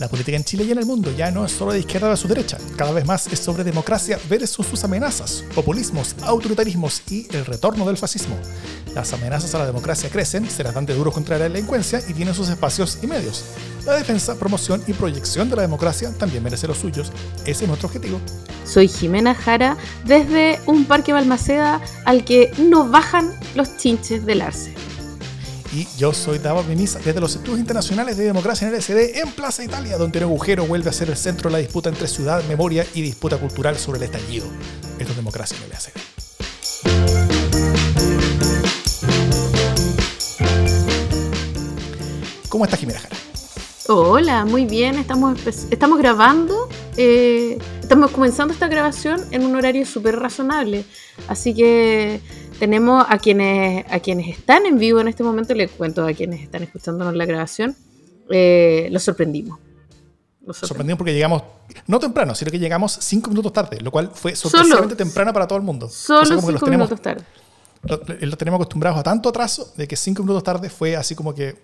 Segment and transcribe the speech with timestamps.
[0.00, 2.26] La política en Chile y en el mundo ya no es solo de izquierda su
[2.26, 7.84] derecha, cada vez más es sobre democracia versus sus amenazas, populismos, autoritarismos y el retorno
[7.84, 8.34] del fascismo.
[8.94, 12.14] Las amenazas a la democracia crecen, se las dan de duros contra la delincuencia y
[12.14, 13.44] tienen sus espacios y medios.
[13.84, 17.12] La defensa, promoción y proyección de la democracia también merece los suyos.
[17.44, 18.18] Ese es nuestro objetivo.
[18.64, 19.76] Soy Jimena Jara
[20.06, 24.72] desde un parque Balmaceda al que no bajan los chinches del arce.
[25.72, 29.62] Y yo soy Davos Mimisa desde los estudios internacionales de democracia en LSD en Plaza
[29.62, 32.84] Italia, donde el agujero vuelve a ser el centro de la disputa entre ciudad, memoria
[32.92, 34.46] y disputa cultural sobre el estallido.
[34.98, 35.90] Esto es democracia en LSD.
[42.48, 43.16] ¿Cómo estás, Jimena Jara?
[43.86, 44.96] Hola, muy bien.
[44.96, 50.84] Estamos, estamos grabando, eh, estamos comenzando esta grabación en un horario súper razonable.
[51.28, 52.20] Así que
[52.60, 56.42] tenemos a quienes, a quienes están en vivo en este momento, les cuento a quienes
[56.42, 57.74] están escuchándonos la grabación,
[58.28, 59.58] eh, los sorprendimos.
[60.46, 61.42] Los sorprendimos porque llegamos,
[61.86, 65.58] no temprano, sino que llegamos cinco minutos tarde, lo cual fue sorpresivamente temprano para todo
[65.58, 65.88] el mundo.
[65.88, 67.24] Solo cinco minutos tarde.
[67.82, 71.34] Lo, lo, tenemos acostumbrados a tanto atraso de que cinco minutos tarde fue así como
[71.34, 71.56] que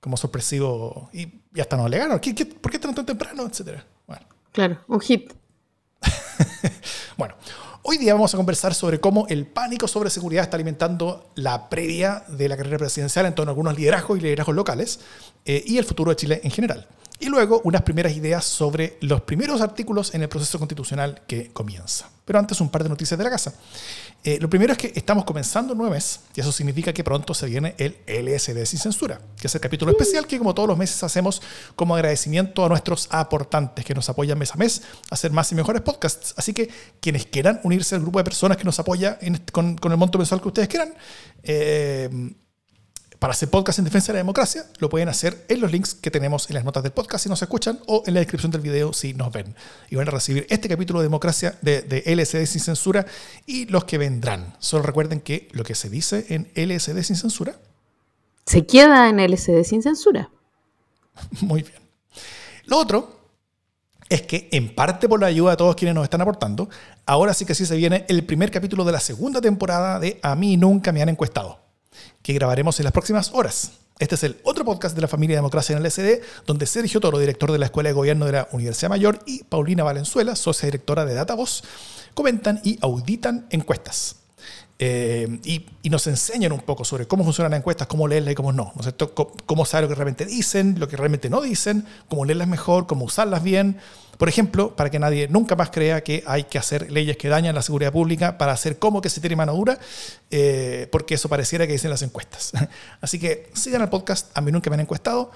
[0.00, 2.18] como sorpresivo y, hasta nos alegaron.
[2.18, 3.46] ¿Qué, qué, por qué tan temprano?
[3.46, 3.84] Etcétera.
[4.06, 4.26] Bueno.
[4.52, 5.32] Claro, un hit.
[7.16, 7.34] bueno,
[7.86, 12.24] Hoy día vamos a conversar sobre cómo el pánico sobre seguridad está alimentando la previa
[12.28, 15.00] de la carrera presidencial en torno a algunos liderazgos y liderazgos locales
[15.44, 16.88] eh, y el futuro de Chile en general.
[17.24, 22.10] Y luego unas primeras ideas sobre los primeros artículos en el proceso constitucional que comienza.
[22.22, 23.54] Pero antes un par de noticias de la casa.
[24.22, 27.32] Eh, lo primero es que estamos comenzando un nuevo mes y eso significa que pronto
[27.32, 30.76] se viene el LSD sin censura, que es el capítulo especial que como todos los
[30.76, 31.40] meses hacemos
[31.74, 35.54] como agradecimiento a nuestros aportantes que nos apoyan mes a mes a hacer más y
[35.54, 36.34] mejores podcasts.
[36.36, 36.68] Así que
[37.00, 39.18] quienes quieran unirse al grupo de personas que nos apoya
[39.50, 40.92] con, con, el monto mensual que ustedes quieran,
[41.42, 42.34] eh,
[43.24, 46.10] para hacer podcast en defensa de la democracia, lo pueden hacer en los links que
[46.10, 48.92] tenemos en las notas del podcast si nos escuchan o en la descripción del video
[48.92, 49.54] si nos ven.
[49.88, 53.06] Y van a recibir este capítulo de democracia de, de LSD sin censura
[53.46, 54.54] y los que vendrán.
[54.58, 57.56] Solo recuerden que lo que se dice en LSD sin censura
[58.44, 60.28] se queda en LSD sin censura.
[61.40, 61.80] Muy bien.
[62.66, 63.20] Lo otro
[64.10, 66.68] es que, en parte por la ayuda de todos quienes nos están aportando,
[67.06, 70.34] ahora sí que sí se viene el primer capítulo de la segunda temporada de A
[70.34, 71.63] mí nunca me han encuestado
[72.22, 73.72] que grabaremos en las próximas horas.
[73.98, 77.18] Este es el otro podcast de la familia Democracia en el SD, donde Sergio Toro,
[77.18, 81.04] director de la Escuela de Gobierno de la Universidad Mayor, y Paulina Valenzuela, socia directora
[81.04, 81.62] de Datavoz,
[82.14, 84.23] comentan y auditan encuestas.
[84.78, 88.52] Eh, y, nos enseñan un poco sobre cómo funcionan las encuestas, cómo leerlas y cómo
[88.52, 89.14] no, ¿no es cierto?
[89.14, 93.04] Cómo saber lo que realmente dicen, lo que realmente no dicen, cómo leerlas mejor, cómo
[93.04, 93.78] usarlas bien.
[94.18, 97.54] Por ejemplo, para que nadie nunca más crea que hay que hacer leyes que dañan
[97.54, 99.78] la seguridad pública para hacer como que se tiene mano dura,
[100.30, 102.52] eh, porque eso pareciera que dicen las encuestas.
[103.00, 105.30] Así que sigan el podcast, a mí nunca me han encuestado,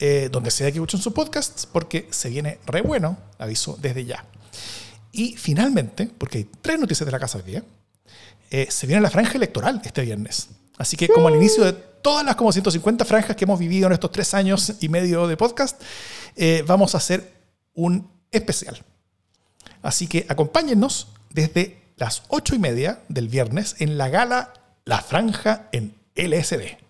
[0.00, 4.24] eh, donde sea que escuchen sus podcasts, porque se viene re bueno, aviso desde ya.
[5.12, 7.64] Y finalmente, porque hay tres noticias de la casa de día,
[8.52, 10.48] eh, se viene la franja electoral este viernes.
[10.76, 13.94] Así que como al inicio de todas las como 150 franjas que hemos vivido en
[13.94, 15.80] estos tres años y medio de podcast,
[16.36, 17.32] eh, vamos a hacer
[17.72, 18.78] un especial.
[19.80, 24.52] Así que acompáñennos desde las ocho y media del viernes en la gala
[24.84, 26.81] La Franja en LSD.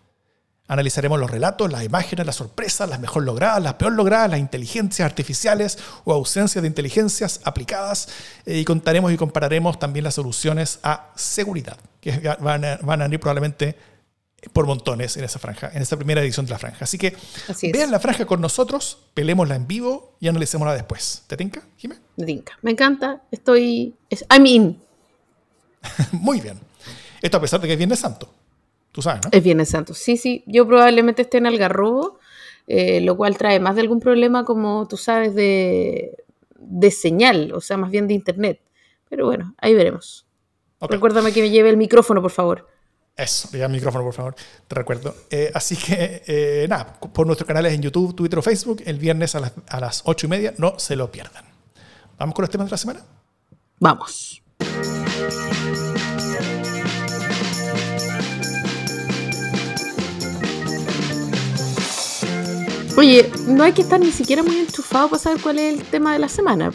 [0.69, 5.05] Analizaremos los relatos, las imágenes, las sorpresas, las mejor logradas, las peor logradas, las inteligencias
[5.05, 8.09] artificiales o ausencia de inteligencias aplicadas
[8.47, 13.07] eh, y contaremos y compararemos también las soluciones a seguridad, que van a, van a
[13.07, 13.77] ir probablemente
[14.53, 16.85] por montones en esa franja, en esa primera edición de la franja.
[16.85, 17.17] Así que
[17.73, 21.23] vean la franja con nosotros, pelémosla en vivo y analicémosla después.
[21.27, 21.97] ¿Te tinca, Jimé?
[22.17, 22.59] Me tinca.
[22.63, 23.23] Me encanta.
[23.31, 23.95] Estoy.
[24.31, 24.83] I'm in.
[26.13, 26.59] Muy bien.
[27.21, 28.33] Esto a pesar de que es Viernes Santo.
[28.93, 29.31] Tú sabes, ¿no?
[29.33, 29.95] Es Viernes Santo.
[29.95, 30.45] Sí, sí.
[30.47, 32.19] Yo probablemente esté en Algarrobo,
[32.67, 36.25] eh, lo cual trae más de algún problema, como tú sabes, de,
[36.57, 38.61] de señal, o sea, más bien de internet.
[39.09, 40.27] Pero bueno, ahí veremos.
[40.81, 42.69] Recuérdame que me lleve el micrófono, por favor.
[43.17, 44.35] Eso, lleva el micrófono, por favor,
[44.67, 45.15] te recuerdo.
[45.31, 49.35] Eh, así que, eh, nada, por nuestros canales en YouTube, Twitter o Facebook, el viernes
[49.35, 51.45] a las, a las 8 y media, no se lo pierdan.
[52.19, 53.05] ¿Vamos con los temas de la semana?
[53.79, 54.42] Vamos.
[62.97, 66.13] Oye, no hay que estar ni siquiera muy enchufado para saber cuál es el tema
[66.13, 66.71] de la semana.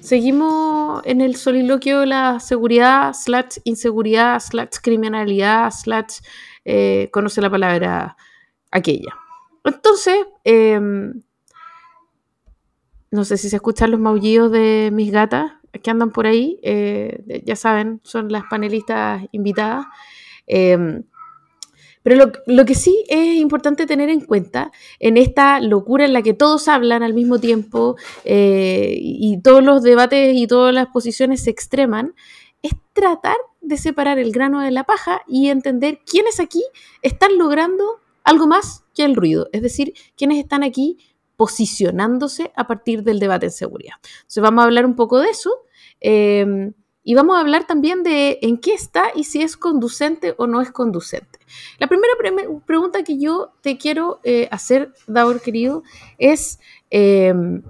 [0.00, 6.20] Seguimos en el soliloquio la seguridad, slash inseguridad, slash criminalidad, slash
[6.64, 8.16] eh, conoce la palabra
[8.70, 9.14] aquella.
[9.62, 11.22] Entonces, em,
[13.10, 15.52] no sé si se escuchan los maullidos de mis gatas
[15.82, 16.58] que andan por ahí.
[16.62, 19.86] Eh, ya saben, son las panelistas invitadas.
[20.46, 21.04] Em,
[22.10, 26.34] pero lo, que sí es importante tener en cuenta en esta locura en la que
[26.34, 31.50] todos hablan al mismo tiempo eh, y todos los debates y todas las posiciones se
[31.50, 32.16] extreman,
[32.62, 36.64] es tratar de separar el grano de la paja y entender quiénes aquí
[37.00, 40.98] están logrando algo más que el ruido, es decir, quiénes están aquí
[41.36, 43.94] posicionándose a partir del debate en seguridad.
[44.22, 45.52] Entonces vamos a hablar un poco de eso.
[46.00, 50.46] Eh, y vamos a hablar también de en qué está y si es conducente o
[50.46, 51.38] no es conducente.
[51.78, 52.12] La primera
[52.66, 55.82] pregunta que yo te quiero eh, hacer, Daur querido,
[56.18, 56.60] es,
[56.90, 57.62] em,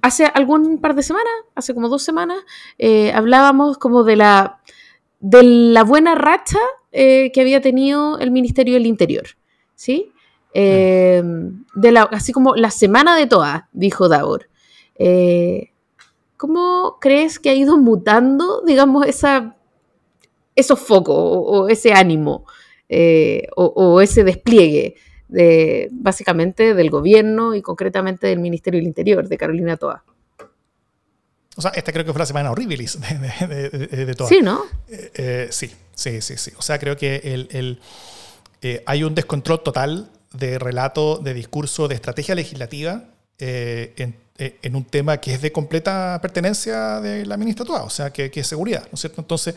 [0.00, 2.38] hace algún par de semanas, hace como dos semanas,
[2.78, 4.60] eh, hablábamos como de la,
[5.18, 6.60] de la buena racha
[6.92, 9.26] eh, que había tenido el Ministerio del Interior,
[9.74, 10.12] ¿sí?
[10.54, 14.48] Em, de la, así como la semana de todas, dijo Daur.
[16.38, 19.56] ¿Cómo crees que ha ido mutando, digamos, esa,
[20.54, 22.46] esos focos o, ese ánimo
[22.88, 24.94] eh, o, ese despliegue
[25.28, 30.04] de, básicamente del gobierno y concretamente del Ministerio del Interior de Carolina Toa?
[31.56, 34.62] O sea, esta creo que fue la semana horrible de, de, Sí, ¿no?
[34.88, 36.52] Eh, eh, sí, sí, sí, sí.
[36.56, 37.80] O sea, creo que el,
[38.86, 43.08] hay un descontrol total de relato, de discurso, de estrategia legislativa
[43.40, 44.14] eh, en
[44.76, 48.82] un tema que es de completa pertenencia de la ministra o sea, que, es seguridad,
[48.84, 49.20] ¿no es cierto?
[49.20, 49.54] Entonces,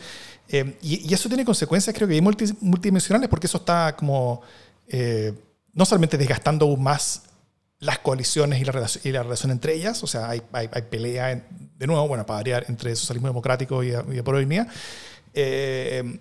[0.48, 4.42] eh, y, eso tiene consecuencias, creo que multidimensionales, porque eso está como
[4.88, 5.32] eh,
[5.72, 7.22] no solamente desgastando aún más
[7.78, 11.44] las coaliciones y la, relación, y la relación entre ellas, o sea, hay, hay, pelea,
[11.78, 14.66] de nuevo, bueno, para variar, entre socialismo democrático y, y de
[15.34, 16.20] eh,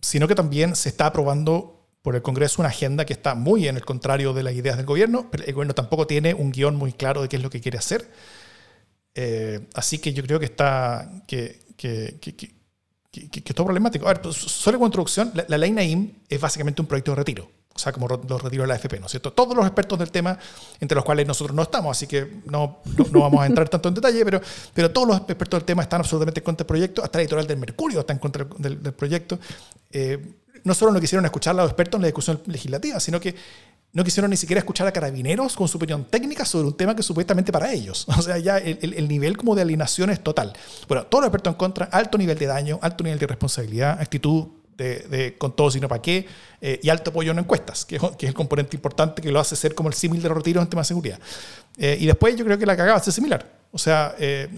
[0.00, 1.75] sino que también se está aprobando
[2.06, 4.86] por el Congreso una agenda que está muy en el contrario de las ideas del
[4.86, 7.60] gobierno, pero el gobierno tampoco tiene un guion muy claro de qué es lo que
[7.60, 8.08] quiere hacer.
[9.16, 14.06] Eh, así que yo creo que está que, que, que, que, es todo problemático.
[14.06, 17.50] A ver, pues, solo como introducción, la, ley Naim es básicamente un proyecto de retiro,
[17.74, 19.32] o sea, como los retiros de la AFP, ¿no es cierto?
[19.32, 20.38] Todos los expertos del tema,
[20.78, 23.96] entre los cuales nosotros no estamos, así que no, no, vamos a entrar tanto en
[23.96, 24.40] detalle, pero,
[24.72, 27.48] pero todos los expertos del tema están absolutamente en contra del proyecto, hasta la editorial
[27.48, 29.40] del Mercurio está en contra del, del proyecto.
[29.90, 33.36] Eh, no solo no quisieron escuchar a los expertos en la discusión legislativa, sino que
[33.92, 37.04] no quisieron ni siquiera escuchar a carabineros con su opinión técnica sobre un tema que
[37.04, 38.04] supuestamente para ellos.
[38.18, 40.52] O sea, ya el, nivel como de alienación es total.
[40.88, 44.48] Bueno, todos los expertos en contra, alto nivel de daño, alto nivel de responsabilidad, actitud
[44.76, 46.26] de, con todo sino para qué,
[46.60, 49.74] eh, y alto apoyo en encuestas, que, es el componente importante que lo hace ser
[49.74, 51.20] como el símil de los retiros en temas de seguridad.
[51.78, 53.46] Eh, y después yo creo que la cagada es similar.
[53.70, 54.48] O sea, eh,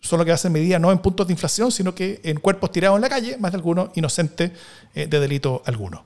[0.00, 3.02] solo que hace medida no en puntos de inflación, sino que en cuerpos tirados en
[3.02, 4.52] la calle, más de algunos inocentes
[4.94, 6.04] eh, de delito alguno.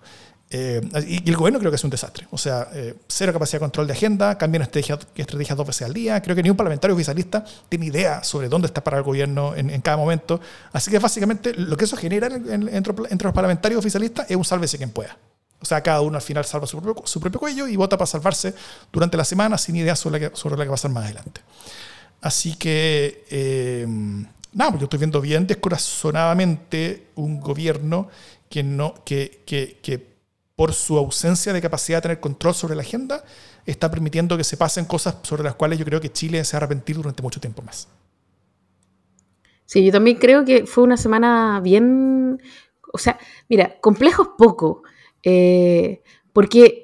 [0.54, 2.26] Eh, y, el gobierno creo que es un desastre.
[2.30, 5.94] O sea, eh, cero capacidad de control de agenda, cambian estrategias estrategia dos veces al
[5.94, 6.20] día.
[6.20, 9.80] Creo que ni un parlamentario oficialista tiene idea sobre dónde está para el gobierno en,
[9.80, 10.40] cada momento.
[10.72, 14.90] Así que básicamente lo que eso genera entre, los parlamentarios oficialistas es un sálvese quien
[14.90, 15.16] pueda.
[15.58, 18.06] O sea, cada uno al final salva su propio, su propio cuello y vota para
[18.06, 18.52] salvarse
[18.92, 21.40] durante la semana sin idea sobre lo que, que va a pasar más adelante.
[22.22, 28.08] Así que, eh, nada, pues yo estoy viendo bien descorazonadamente un gobierno
[28.48, 30.12] que, no, que, que, que
[30.56, 33.24] por su ausencia de capacidad de tener control sobre la agenda,
[33.66, 36.64] está permitiendo que se pasen cosas sobre las cuales yo creo que Chile se va
[36.64, 37.88] a durante mucho tiempo más.
[39.66, 42.40] Sí, yo también creo que fue una semana bien,
[42.92, 43.18] o sea,
[43.48, 44.82] mira, complejos poco,
[45.22, 46.02] eh,
[46.32, 46.81] porque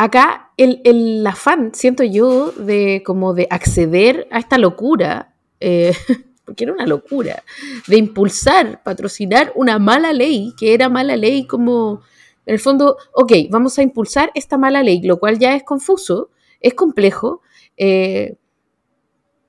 [0.00, 5.92] acá el, afán, siento yo, de como de acceder a esta locura, eh,
[6.46, 7.44] porque era una locura,
[7.86, 12.00] de impulsar, patrocinar una mala ley, que era mala ley como,
[12.46, 16.30] en el fondo, ok, vamos a impulsar esta mala ley, lo cual ya es confuso,
[16.60, 17.42] es complejo.
[17.76, 18.36] Eh,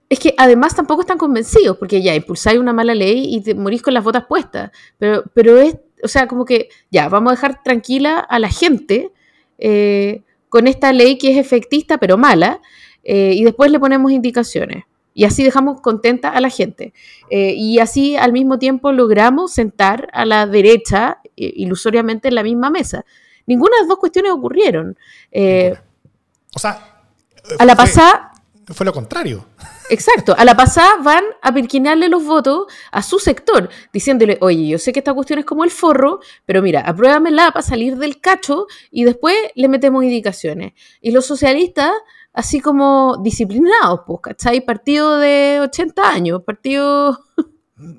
[0.10, 3.82] es que además tampoco están convencidos, porque ya impulsáis una mala ley y te morís
[3.82, 4.72] con las botas puestas.
[4.98, 9.14] Pero, pero es, o sea, como que ya, vamos a dejar tranquila a la gente
[9.58, 12.60] eh, con esta ley que es efectista pero mala,
[13.04, 14.84] eh, y después le ponemos indicaciones.
[15.14, 16.94] Y así dejamos contenta a la gente.
[17.30, 22.44] Eh, y así al mismo tiempo logramos sentar a la derecha eh, ilusoriamente en la
[22.44, 23.06] misma mesa.
[23.48, 24.98] Ninguna de las dos cuestiones ocurrieron.
[26.54, 27.06] o sea,
[27.58, 28.31] a la pasada
[28.74, 29.46] fue lo contrario.
[29.90, 30.34] Exacto.
[30.38, 34.94] A la pasada van a perquinarle los votos a su sector, diciéndole, oye, yo sé
[34.94, 39.04] que esta cuestión es como el forro, pero mira, apruébamela para salir del cacho y
[39.04, 40.74] después le metemos indicaciones.
[41.02, 41.92] Y los socialistas,
[42.34, 44.62] así como disciplinados, pues, ¿cachai?
[44.62, 47.20] Partido de 80 años, partido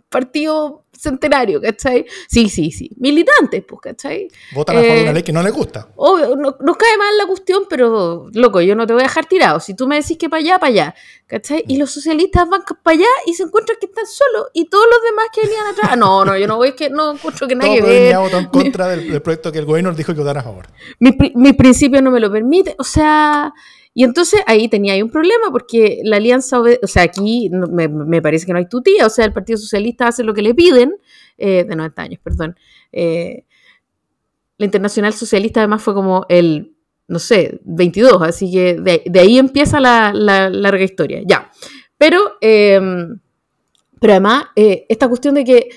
[0.09, 2.07] partido centenario, ¿cachai?
[2.29, 2.91] Sí, sí, sí.
[2.99, 4.29] Militantes, pues, ¿cachai?
[4.53, 5.89] Votan a favor de una ley que no les gusta.
[5.97, 9.27] Obvio, no, nos cae mal la cuestión, pero, loco, yo no te voy a dejar
[9.27, 9.59] tirado.
[9.59, 10.95] Si tú me decís que para allá, para allá,
[11.27, 11.65] ¿cachai?
[11.67, 15.03] Y los socialistas van para allá y se encuentran que están solos y todos los
[15.03, 15.97] demás que venían atrás.
[15.97, 18.11] No, no, yo no voy, que no encuentro que nadie ve.
[18.11, 20.69] en contra del, proyecto que el gobierno dijo que votara a favor.
[21.01, 23.53] Mi, mi principio no me lo permite, o sea...
[23.95, 28.47] Y entonces ahí tenía ahí un problema porque la alianza, o sea, aquí me, parece
[28.47, 30.95] que no hay tutía, o sea, el Partido Socialista hace lo que le piden,
[31.37, 32.57] eh, de 90 años, perdón.
[32.91, 33.45] Eh,
[34.57, 36.75] la Internacional Socialista además fue como el,
[37.07, 41.51] no sé, 22, así que de, ahí empieza la, larga historia, ya.
[41.99, 43.19] Pero, em,
[44.01, 45.69] pero además, eh, esta cuestión de que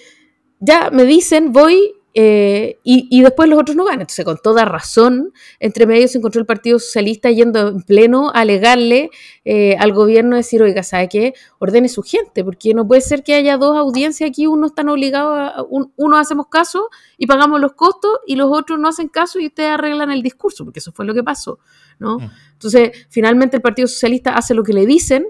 [0.59, 4.01] ya me dicen, voy eh, y, después los otros no ganan.
[4.01, 8.39] Entonces, con toda razón, entre medio se encontró el Partido Socialista yendo en pleno a
[8.39, 9.09] alegarle
[9.43, 11.33] eh, al gobierno, decir, oiga, ¿sabe qué?
[11.59, 15.37] Ordene su gente, porque no puede ser que haya dos audiencias aquí, uno están obligados,
[15.37, 19.47] a, uno hacemos caso y pagamos los costos, y los otros no hacen caso y
[19.47, 21.59] ustedes arreglan el discurso, porque eso fue lo que pasó,
[21.99, 22.19] ¿no?
[22.19, 22.31] Mm.
[22.53, 25.25] Entonces, finalmente el Partido Socialista hace lo que le dicen,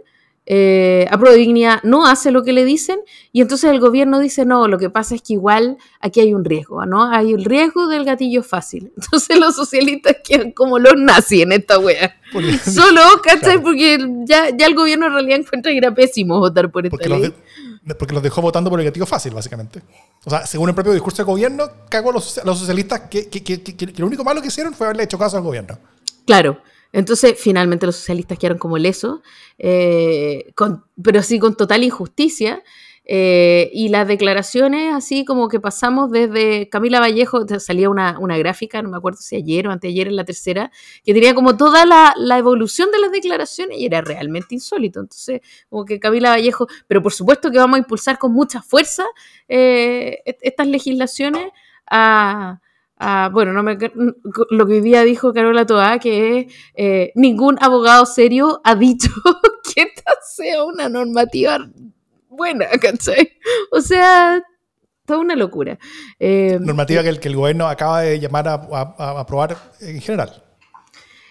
[0.48, 3.00] eh, a Dignidad no hace lo que le dicen
[3.32, 6.46] y entonces el gobierno dice, no, lo que pasa es que igual aquí hay un
[6.46, 7.12] riesgo, ¿no?
[7.12, 8.92] Hay el riesgo del gatillo fácil.
[8.96, 12.16] Entonces los socialistas quedan como los nazis en esta wea.
[12.64, 13.62] Solo, ¿cachai?
[13.62, 17.10] Porque ya, ya el gobierno en realidad encuentra que era pésimo votar por esta porque
[17.10, 17.34] ley.
[17.84, 19.82] Los porque los dejó votando por el gatillo fácil, básicamente.
[20.26, 23.44] O sea, según el propio discurso del gobierno, cagó a los, los socialistas que, que,
[23.44, 25.78] que, que, lo único malo que hicieron fue haberle hecho caso al gobierno.
[26.26, 26.60] Claro.
[26.92, 29.20] Entonces, finalmente los socialistas quedaron como lesos,
[29.58, 30.54] eh,
[31.04, 32.64] pero sí con total injusticia.
[33.08, 38.90] Eh, y las declaraciones, así como que pasamos desde Camila Vallejo, salía una, gráfica, no
[38.90, 40.72] me acuerdo si ayer o anteayer en la tercera,
[41.04, 45.00] que tenía como toda la, evolución de las declaraciones y era realmente insólito.
[45.02, 49.06] Entonces, como que Camila Vallejo, pero por supuesto que vamos a impulsar con mucha fuerza
[49.48, 51.50] eh, estas legislaciones
[51.88, 52.60] a,
[52.98, 53.78] Ah, bueno, no me,
[54.52, 59.12] lo que hoy día dijo Carola Toa, que eh, ningún abogado serio ha dicho
[59.76, 61.58] que esta sea una normativa
[62.30, 63.34] buena, ¿cachai?
[63.72, 64.42] O sea,
[65.06, 65.78] toda una locura.
[66.20, 68.54] Eh, normativa que el, que el gobierno acaba de llamar a,
[69.20, 70.42] aprobar en general.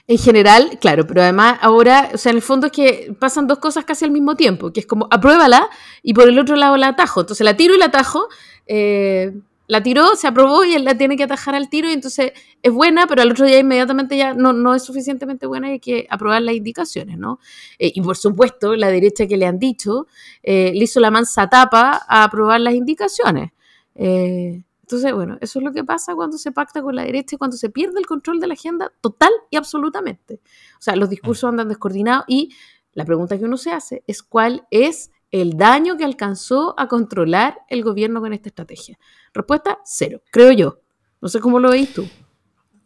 [0.06, 3.58] En general, claro, pero además ahora, o sea, en el fondo es que pasan dos
[3.58, 5.70] cosas casi al mismo tiempo, que es como apruébala
[6.02, 7.22] y por el otro lado la atajo.
[7.22, 8.28] Entonces la tiro y la atajo.
[8.66, 9.32] Eh,
[9.66, 12.72] la tiró, se aprobó y él la tiene que atajar al tiro y entonces es
[12.72, 16.06] buena, pero al otro día inmediatamente ya no, no es suficientemente buena y hay que
[16.10, 17.38] aprobar las indicaciones, ¿no?
[17.78, 20.06] Eh, y por supuesto, la derecha que le han dicho
[20.42, 23.52] eh, le hizo la mansa tapa a aprobar las indicaciones.
[23.94, 27.38] Eh, entonces, bueno, eso es lo que pasa cuando se pacta con la derecha y
[27.38, 30.40] cuando se pierde el control de la agenda total y absolutamente.
[30.78, 32.50] O sea, los discursos andan descoordinados y
[32.92, 37.58] la pregunta que uno se hace es cuál es el daño que alcanzó a controlar
[37.68, 38.98] el gobierno con esta estrategia.
[39.34, 40.78] Respuesta, cero, creo yo.
[41.20, 42.08] No sé cómo lo veis tú.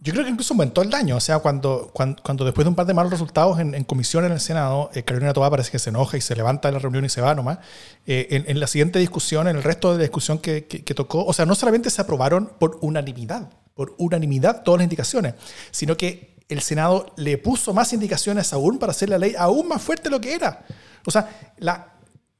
[0.00, 1.17] Yo creo que incluso aumentó el daño.
[1.17, 4.40] O sea, cuando, cuando, después de un par de malos resultados en, comisión en el
[4.40, 7.09] Senado, eh, Carolina Toa parece que se enoja y se levanta de la reunión y
[7.09, 7.59] se va nomás.
[8.07, 11.33] Eh, en, la siguiente discusión, en el resto de la discusión que, que, tocó, o
[11.33, 15.35] sea, no solamente se aprobaron por unanimidad, por unanimidad todas las indicaciones,
[15.73, 19.83] sino que el Senado le puso más indicaciones aún para hacer la ley aún más
[19.83, 20.64] fuerte de lo que era.
[21.05, 21.28] O sea,
[21.59, 21.98] la,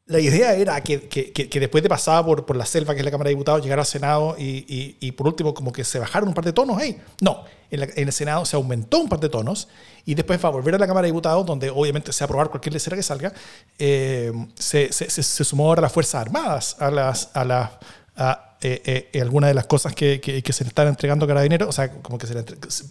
[0.09, 3.05] la idea era que, que, que, después de pasar por, por la selva, que es
[3.05, 5.99] la Cámara de Diputados, llegara al Senado y, y, y, por último como que se
[5.99, 6.79] bajaron un par de tonos.
[6.81, 9.69] Hey, no, en, el Senado se aumentó un par de tonos
[10.07, 12.27] y después va a volver a la Cámara de Diputados, donde obviamente se va a
[12.27, 13.35] aprobar cualquier lecera que salga,
[13.79, 17.31] eh, se, se, se, sumó ahora las Fuerzas Armadas, a las...
[17.35, 17.71] A las
[18.17, 21.69] a, eh, eh, algunas de las cosas que, que, se le están entregando a Carabineros,
[21.69, 22.45] o sea, como que se le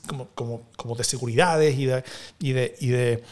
[0.08, 2.04] como, como, como de seguridades y de,
[2.40, 3.24] y de, y de,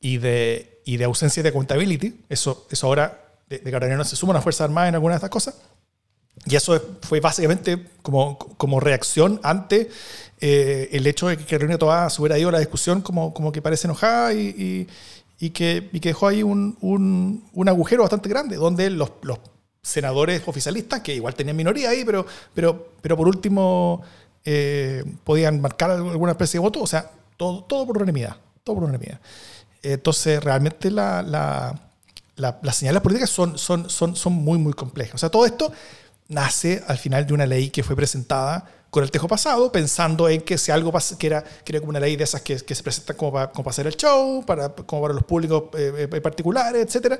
[0.00, 2.24] y de y de ausencia de accountability.
[2.30, 5.54] Eso, eso ahora de, de se suma una Fuerza Armada en alguna de estas cosas.
[6.46, 9.90] Y eso fue básicamente como, como reacción ante
[10.40, 13.52] eh, el hecho de que Carolina Toa se hubiera ido a la discusión como, como
[13.52, 14.88] que parece enojada y,
[15.38, 19.40] y, que, y que, dejó ahí un, un, un, agujero bastante grande, donde los, los,
[19.82, 24.02] senadores oficialistas, que igual tenían minoría ahí, pero, pero, pero por último
[24.44, 28.84] eh, podían marcar alguna especie de voto, o sea, todo, todo por unanimidad, todo por
[28.84, 29.20] unanimidad.
[29.82, 31.22] Entonces, realmente la,
[32.36, 35.16] las señales políticas son, son, son, son muy, muy complejas.
[35.16, 35.72] O sea, todo esto
[36.28, 40.40] nace al final de una ley que fue presentada con el tejo pasado, pensando en
[40.40, 42.82] que si algo que era, que era como una ley de esas que, que se
[42.82, 46.20] presentan como para, como para hacer el show, para, como para los públicos eh, eh,
[46.20, 47.18] particulares, etcétera,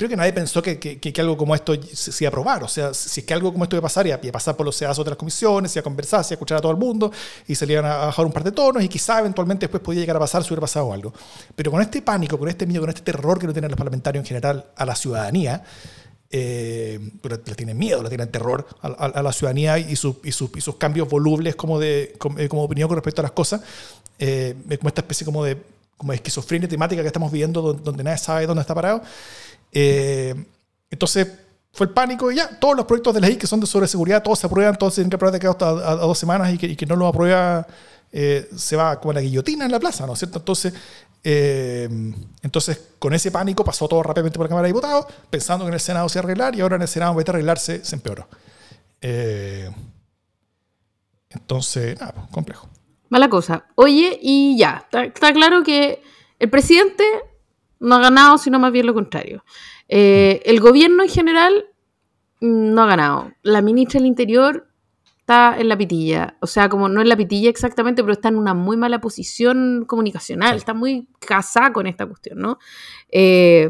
[0.00, 2.64] creo que nadie pensó que, que, que, algo como esto se, iba a aprobar.
[2.64, 4.64] O sea, si es que algo como esto iba a pasar, iba, a pasar por
[4.64, 7.12] los sedazos de las comisiones, iba a conversar, iba a escuchar a todo el mundo,
[7.46, 10.00] y se le iban a bajar un par de tonos, y quizá eventualmente después podía
[10.00, 11.12] llegar a pasar si hubiera pasado algo.
[11.54, 14.22] Pero con este pánico, con este miedo, con este terror que no tienen los parlamentarios
[14.22, 15.64] en general a la ciudadanía,
[16.30, 21.56] eh, le tienen miedo, le tienen terror a, la ciudadanía y, y, sus cambios volubles
[21.56, 23.60] como, de, eh, como, opinión con respecto a las cosas,
[24.18, 25.58] eh, como esta especie como de,
[26.00, 29.02] como esquizofrenia temática que estamos viviendo donde, nadie sabe dónde está parado.
[30.90, 31.28] entonces
[31.72, 34.22] fue el pánico y ya, todos los proyectos de ley que son de sobre seguridad,
[34.22, 36.96] todos se aprueban, todos tienen que aprobar de hasta a, dos semanas y que, no
[36.96, 37.66] lo aprueba
[38.10, 40.38] se va como la guillotina en la plaza, ¿no es cierto?
[40.38, 40.72] Entonces,
[41.22, 41.88] eh,
[42.42, 45.74] entonces, con ese pánico pasó todo rápidamente por la Cámara de Diputados, pensando que en
[45.74, 48.26] el Senado se arreglar y ahora en el Senado, en vez de arreglarse, se empeoró.
[49.02, 49.70] Eh,
[51.30, 52.68] entonces, nada, pues, complejo.
[53.10, 53.66] Mala cosa.
[53.74, 56.00] Oye, y ya, está, claro que
[56.38, 57.04] el presidente
[57.80, 59.44] no ha ganado, sino más bien lo contrario.
[59.88, 61.66] Eh, el gobierno en general
[62.40, 63.32] mm, no ha ganado.
[63.42, 64.68] La ministra del Interior
[65.18, 66.36] está en la pitilla.
[66.40, 69.84] O sea, como no en la pitilla exactamente, pero está en una muy mala posición
[69.86, 70.56] comunicacional.
[70.56, 72.58] Está muy casada con esta cuestión, ¿no?
[73.10, 73.68] Eh,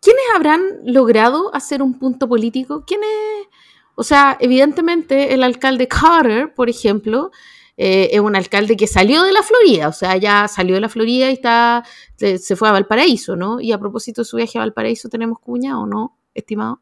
[0.00, 2.84] ¿Quiénes habrán logrado hacer un punto político?
[2.86, 3.10] ¿Quiénes?
[3.94, 7.30] O sea, evidentemente el alcalde Carter, por ejemplo,
[7.76, 10.88] eh, es un alcalde que salió de la Florida, o sea, ya salió de la
[10.88, 11.84] Florida y está,
[12.16, 13.60] se, fue a Valparaíso, ¿no?
[13.60, 16.80] Y a propósito de su viaje a Valparaíso, ¿tenemos cuña o no, estimado?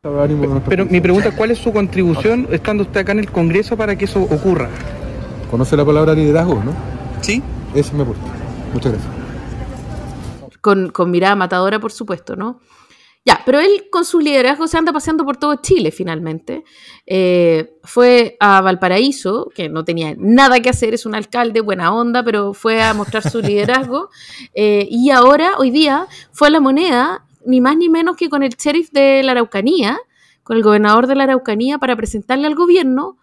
[0.00, 4.06] Pero mi pregunta, ¿cuál es su contribución estando usted acá en el Congreso para que
[4.06, 4.68] eso ocurra?
[5.50, 6.74] ¿Conoce la palabra liderazgo, no?
[7.20, 7.42] Sí.
[7.74, 8.24] Eso me gusta.
[8.72, 9.12] Muchas gracias.
[10.60, 12.58] Con, con mirada matadora, por supuesto, ¿no?
[13.24, 16.64] Ya, pero él con su liderazgo se anda paseando por todo Chile finalmente.
[17.06, 22.24] Eh, fue a Valparaíso, que no tenía nada que hacer, es un alcalde, buena onda,
[22.24, 24.08] pero fue a mostrar su liderazgo.
[24.54, 28.42] Eh, y ahora, hoy día, fue a la moneda ni más ni menos que con
[28.42, 29.98] el sheriff de la Araucanía,
[30.42, 33.18] con el gobernador de la Araucanía, para presentarle al gobierno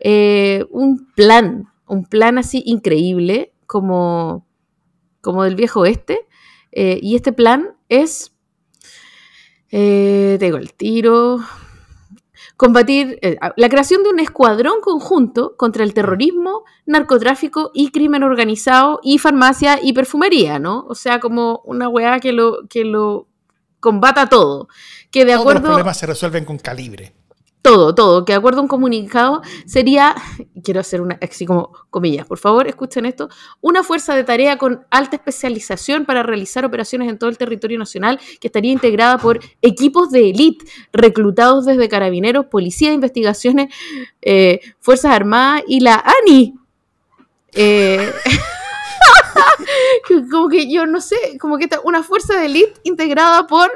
[0.00, 4.46] eh, un plan, un plan así increíble como,
[5.22, 6.26] como del viejo oeste.
[6.72, 8.32] Y este plan es,
[9.70, 11.40] eh, tengo el tiro,
[12.56, 13.18] combatir
[13.56, 19.78] la creación de un escuadrón conjunto contra el terrorismo, narcotráfico y crimen organizado y farmacia
[19.82, 20.84] y perfumería, ¿no?
[20.88, 23.28] O sea, como una weá que lo, que lo
[23.80, 24.68] combata todo.
[25.10, 27.14] Que de Todos acuerdo, los problemas se resuelven con calibre.
[27.62, 28.24] Todo, todo.
[28.24, 30.14] Que de acuerdo a un comunicado sería,
[30.64, 33.28] quiero hacer una, así como comillas, por favor, escuchen esto,
[33.60, 38.18] una fuerza de tarea con alta especialización para realizar operaciones en todo el territorio nacional
[38.40, 43.74] que estaría integrada por equipos de élite reclutados desde carabineros, policía de investigaciones,
[44.22, 46.54] eh, Fuerzas Armadas y la ANI.
[47.52, 48.12] Eh,
[50.30, 53.70] como que yo no sé, como que está una fuerza de élite integrada por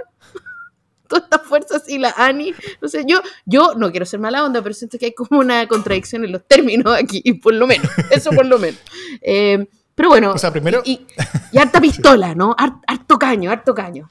[1.14, 2.54] todas estas fuerzas y la ANI.
[2.80, 5.66] No sé, yo, yo no quiero ser mala onda, pero siento que hay como una
[5.68, 7.90] contradicción en los términos aquí, por lo menos.
[8.10, 8.80] Eso por lo menos.
[9.22, 10.32] Eh, pero bueno.
[10.32, 10.82] O sea, primero.
[10.84, 11.06] Y,
[11.56, 12.54] harta pistola, ¿no?
[12.58, 14.08] harto caño, harto caño.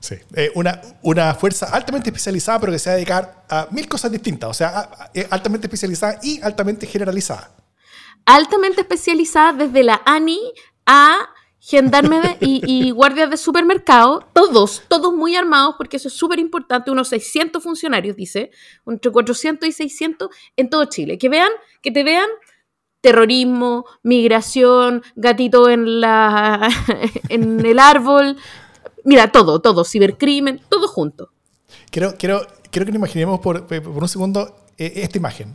[0.00, 3.86] Sí, eh, una, una fuerza altamente especializada, pero que se va a dedicar a mil
[3.86, 4.50] cosas distintas.
[4.50, 4.90] O sea,
[5.30, 7.54] altamente especializada y altamente generalizada.
[8.24, 10.40] Altamente especializada desde la ANI
[10.86, 11.28] a
[11.60, 17.08] gendarmes y, guardias de supermercado, todos, todos muy armados, porque eso es súper importante, unos
[17.08, 18.50] 600 funcionarios, dice,
[18.86, 21.18] entre 400 y 600 en todo Chile.
[21.18, 21.50] Que vean,
[21.82, 22.28] que te vean
[23.02, 26.70] terrorismo, migración, gatito en, la,
[27.28, 28.36] en el árbol,
[29.04, 31.30] mira, todo, todo, cibercrimen, todo junto.
[31.90, 35.54] Quiero, quiero, quiero que nos imaginemos por, un segundo eh, esta imagen.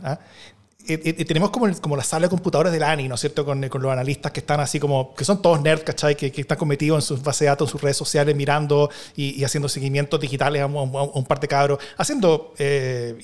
[0.88, 1.24] ¿Ah?
[1.26, 3.44] tenemos como, como la sala de computadores del ANI, ¿no es cierto?
[3.44, 6.16] Con, con, los analistas que están así como, que son todos nerds, ¿cachai?
[6.16, 9.42] Que, que están cometidos en sus bases de datos, en sus redes sociales, mirando y,
[9.44, 13.16] haciendo seguimientos digitales a, un par de cabros, haciendo eh,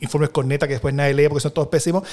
[0.00, 2.04] informes con neta que después nadie lee porque son todos pésimos.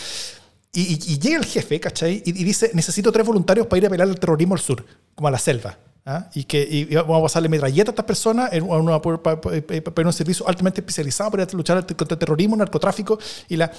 [0.76, 2.24] Y, llega el jefe, ¿cachai?
[2.26, 5.32] Y, dice, necesito tres voluntarios para ir a pelear al terrorismo al sur, como a
[5.32, 5.78] la selva.
[6.04, 6.30] ¿ah?
[6.34, 10.82] Y que vamos a pasarle metralleta a estas personas en una, para, un servicio altamente
[10.82, 13.72] especializado para luchar contra el terrorismo, narcotráfico y la...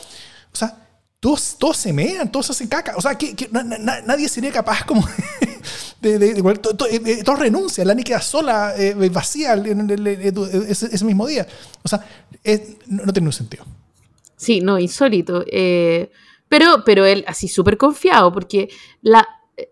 [0.54, 0.78] O sea,
[1.18, 2.94] todos, todos se mean, todos hacen caca.
[2.96, 5.02] O sea, que, nadie sería capaz como
[6.00, 6.18] de...
[6.18, 11.46] de, de, todos renuncian, la ni queda sola, eh, vacía ese, mismo día.
[11.82, 12.06] O sea,
[12.86, 13.64] no, tiene un sentido.
[14.36, 15.44] Sí, no, insólito.
[15.50, 16.10] Eh,
[16.48, 18.68] pero, pero él así súper confiado, porque
[19.02, 19.26] la...
[19.56, 19.70] Eh,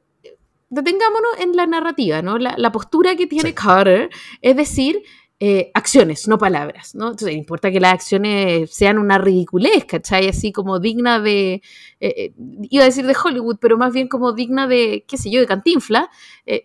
[0.70, 2.38] detengámonos en la narrativa, ¿no?
[2.38, 5.02] La, postura que tiene Carter es decir,
[5.44, 7.10] eh, acciones, no palabras, ¿no?
[7.10, 10.28] Entonces, importa que las acciones sean una ridiculez, ¿cachai?
[10.28, 11.54] Así como digna de,
[11.98, 12.34] eh, eh,
[12.70, 15.48] iba a decir de Hollywood, pero más bien como digna de, qué sé yo, de
[15.48, 16.08] cantinfla.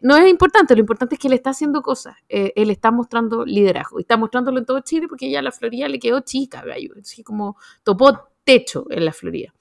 [0.02, 3.98] no es importante, lo importante es que él está haciendo cosas, él está mostrando liderazgo,
[3.98, 6.64] y está mostrándolo en todo Chile porque ya la Florida le quedó chica,
[7.02, 9.56] así como topó techo en la Florida.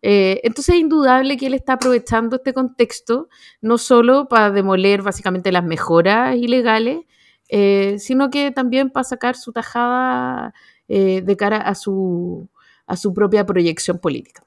[0.00, 3.28] entonces es indudable que él está aprovechando este contexto
[3.60, 7.00] no solo para demoler básicamente las mejoras ilegales,
[7.48, 10.54] eh, sino que también para sacar su tajada
[10.88, 12.48] eh, de cara a su,
[12.86, 14.44] a su propia proyección política.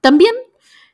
[0.00, 0.34] También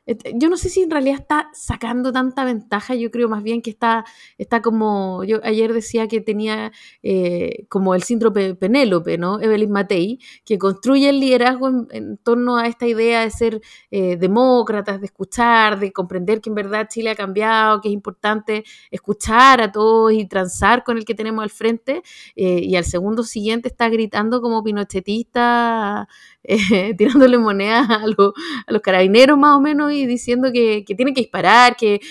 [0.05, 3.69] yo no sé si en realidad está sacando tanta ventaja, yo creo más bien que
[3.69, 4.03] está,
[4.37, 9.39] está como, yo ayer decía que tenía eh, como el síndrome Penélope, ¿no?
[9.39, 13.61] Evelyn Matei, que construye el liderazgo en, torno a esta idea de ser
[13.91, 18.65] eh, demócratas, de escuchar, de comprender que en verdad Chile ha cambiado, que es importante
[18.91, 22.03] escuchar a todos y transar con el que tenemos al frente,
[22.35, 26.07] eh, y al segundo siguiente está gritando como pinochetista
[26.43, 31.75] eh, tirándole monedas a, los carabineros más o menos y diciendo que, tienen que disparar,
[31.75, 32.01] que,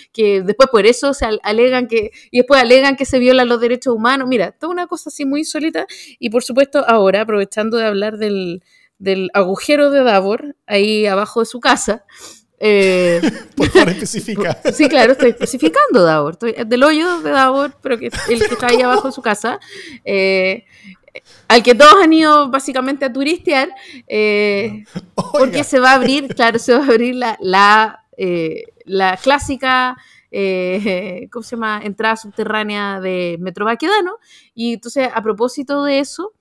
[0.45, 4.29] después por eso se alegan que, y después alegan que se violan los derechos humanos.
[4.29, 5.87] Mira, toda una cosa así muy insólita
[6.19, 8.63] y por supuesto ahora, aprovechando de hablar del,
[9.35, 12.05] agujero de Davor, ahí abajo de su casa,
[12.65, 13.21] eh,
[13.57, 14.61] por favor, especifica.
[14.73, 16.35] Sí, claro, estoy especificando Davor.
[16.35, 19.59] Estoy, del hoyo de Davor, pero que el que está ahí abajo de su casa.
[20.05, 20.65] Eh,
[21.49, 23.71] al que todos han ido básicamente a turistear,
[24.07, 24.85] eh,
[25.33, 28.65] porque se va a abrir, claro, se va a abrir la, la, eh,
[29.23, 29.97] clásica,
[30.31, 34.19] eh, ¿cómo se llama?, entrada subterránea de Metro Baquedano.
[34.55, 36.33] Y entonces, a propósito de eso,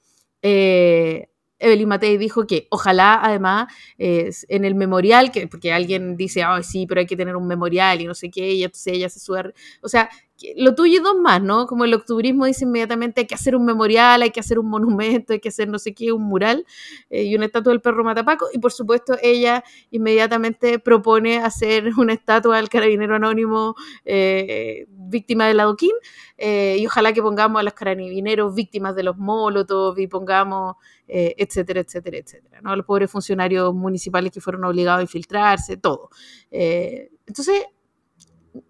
[0.42, 6.88] Evelyn Matei dijo que ojalá además en el memorial, que, porque alguien dice, ay, sí,
[6.88, 9.54] pero hay que tener un memorial y no sé qué, y entonces ella se sube,
[9.82, 10.10] o sea,
[10.56, 11.68] lo tuyo y dos más, ¿no?
[11.68, 15.34] Como el octubrismo dice inmediatamente hay que hacer un memorial, hay que hacer un monumento,
[15.34, 16.66] hay que hacer no sé qué, un mural
[17.10, 18.48] eh, y una estatua del perro Matapaco.
[18.54, 23.76] Y por supuesto ella inmediatamente propone hacer una estatua del carabinero anónimo
[24.06, 25.94] eh, víctima del adoquín.
[26.38, 30.76] Eh, y ojalá que pongamos a los carabineros víctimas de los molotov y pongamos,
[31.08, 32.62] etcétera, etcétera, etcétera.
[32.62, 32.76] ¿no?
[32.76, 36.10] Los pobres funcionarios municipales que fueron obligados a infiltrarse, todo.
[36.50, 37.66] entonces,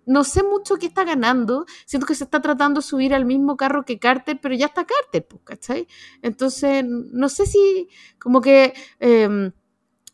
[0.06, 1.66] no sé mucho qué está ganando.
[1.86, 4.86] Siento que se está tratando de subir al mismo carro que Carter, pero ya está
[4.86, 5.88] Carter, pues, ¿cachai?
[6.22, 7.90] Entonces, no sé si
[8.20, 9.52] como que em,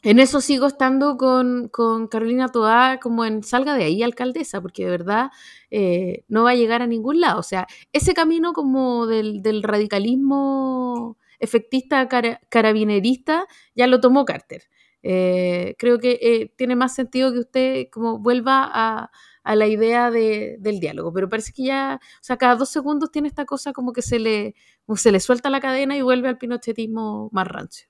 [0.03, 1.69] en eso sigo estando con,
[2.09, 5.31] Carolina Toá como en salga de ahí alcaldesa, porque de verdad
[5.71, 7.39] eh, no va a llegar a ningún lado.
[7.39, 12.07] O sea, ese camino como del, radicalismo efectista
[12.49, 14.63] carabinerista ya lo tomó Carter.
[15.09, 19.09] Eh, creo que eh, tiene más sentido que usted como vuelva a,
[19.41, 21.13] a la idea de, del diálogo.
[21.13, 24.19] Pero parece que ya, o sea, cada dos segundos tiene esta cosa como que se
[24.19, 24.53] le,
[24.97, 27.87] se le suelta la cadena y vuelve al pinochetismo más rancio.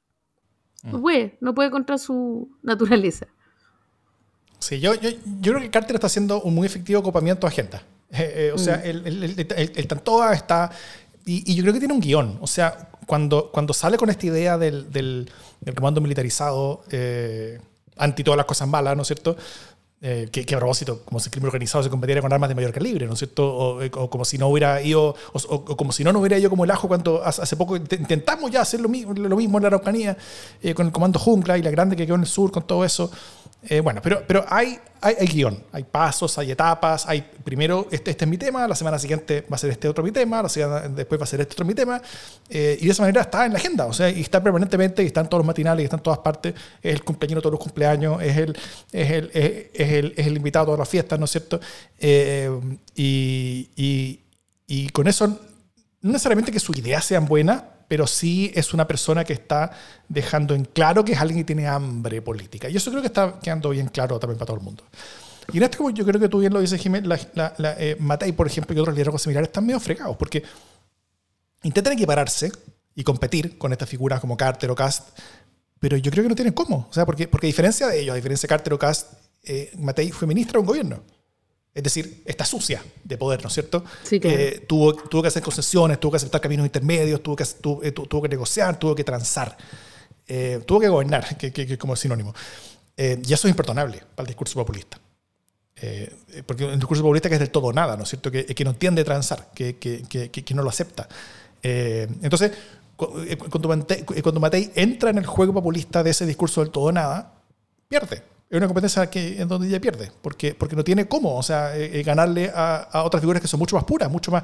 [0.84, 1.02] No mm.
[1.02, 3.26] puede, no puede contra su naturaleza.
[4.60, 5.10] Sí, yo, yo,
[5.42, 7.82] yo, creo que Carter está haciendo un muy efectivo ocupamiento de agenda.
[8.12, 10.70] Eh, eh, o sea, el, el, el, el, Tantoa está...
[11.26, 12.38] Y, y, yo creo que tiene un guion.
[12.42, 17.60] O sea, cuando, cuando sale con esta idea del, del, del comando militarizado, eh,
[17.98, 19.36] anti todas las cosas malas, ¿no es cierto?
[20.00, 22.72] Eh, que, a propósito, como si el crimen organizado se combatiera con armas de mayor
[22.72, 23.52] calibre, ¿no es cierto?
[23.52, 26.66] O, eh, como si no hubiera ido, o, como si no nos hubiera ido como
[26.66, 30.16] el ajo cuando hace poco intentamos ya hacer lo mismo, lo mismo en la Araucanía,
[30.62, 32.86] eh, con el comando Jungla y la grande que quedó en el sur, con todo
[32.86, 33.10] eso.
[33.70, 38.24] Eh, bueno, pero, pero hay, hay, guion, hay pasos, hay etapas, hay primero este, este
[38.24, 40.88] es mi tema, la semana siguiente va a ser este otro mi tema, la semana
[40.88, 42.02] después va a ser este otro mi tema,
[42.50, 45.08] eh, y de esa manera está en la agenda, o sea, y está permanentemente, y
[45.08, 48.22] están todos los matinales, y está en todas partes, es el cumpleaños todos los cumpleaños,
[48.22, 48.58] es el,
[48.94, 51.60] es el, es, el, es el invitado a todas las fiestas, ¿no es cierto?
[52.00, 52.50] Eh,
[52.96, 54.22] y, y,
[54.66, 55.38] y con eso, no
[56.12, 59.72] necesariamente que sus ideas sean buenas, pero sí es una persona que está
[60.10, 62.70] dejando en claro que es alguien que tiene hambre política.
[62.70, 64.84] Y eso creo que está quedando bien claro también para todo el mundo.
[65.54, 68.34] Y en este yo creo que tú bien lo dices, Jiménez, la, la, eh, Matei,
[68.34, 70.44] por ejemplo, y otros liderazgos similares están medio fregados, porque
[71.64, 72.52] intentan equipararse
[72.94, 75.18] y competir con estas figuras como Carter o Cast,
[75.80, 76.88] pero yo creo que no tienen cómo.
[76.90, 79.72] O sea, porque, porque a diferencia de ellos, a diferencia de Carter o Cast, eh,
[79.78, 81.04] Matei fue ministra de un gobierno.
[81.78, 83.84] Es decir, está sucia de poder, ¿no es cierto?
[84.02, 87.92] Sí, eh, tuvo, tuvo que hacer concesiones, tuvo que aceptar caminos intermedios, tuvo que, eh,
[87.92, 89.56] tuvo, que negociar, tuvo que transar,
[90.28, 92.34] eh, tuvo que gobernar, que, que, como sinónimo.
[92.98, 95.00] y eso es imperdonable para el discurso populista.
[96.48, 98.32] porque un discurso populista que es del todo nada, ¿no es cierto?
[98.32, 101.08] Que, que no entiende transar, que, que no lo acepta.
[101.62, 102.54] entonces,
[102.96, 107.36] cuando Matei, cuando Matei entra en el juego populista de ese discurso del todo nada,
[107.88, 111.44] pierde es una competencia que, en donde ella pierde, porque, porque no tiene cómo, o
[111.44, 114.44] sea, eh, eh, ganarle a, otras figuras que son mucho más puras, mucho más,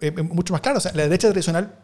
[0.00, 0.86] eh, mucho más claras.
[0.94, 1.74] La derecha tradicional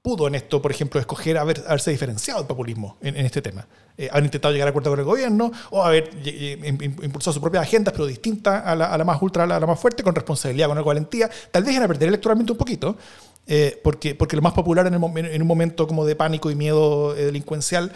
[0.00, 3.66] pudo en esto, por ejemplo, escoger haber, haberse diferenciado del populismo en, este tema.
[4.10, 8.06] haber intentado llegar a acuerdo con el gobierno o haber impulsado su propia agenda, pero
[8.06, 11.30] distinta a la, más ultra, a la, más fuerte, con responsabilidad, con algo valentía.
[11.50, 12.96] Tal vez a perder electoralmente un poquito,
[13.82, 17.90] porque, porque lo más popular en, un momento como de pánico y miedo delincuencial,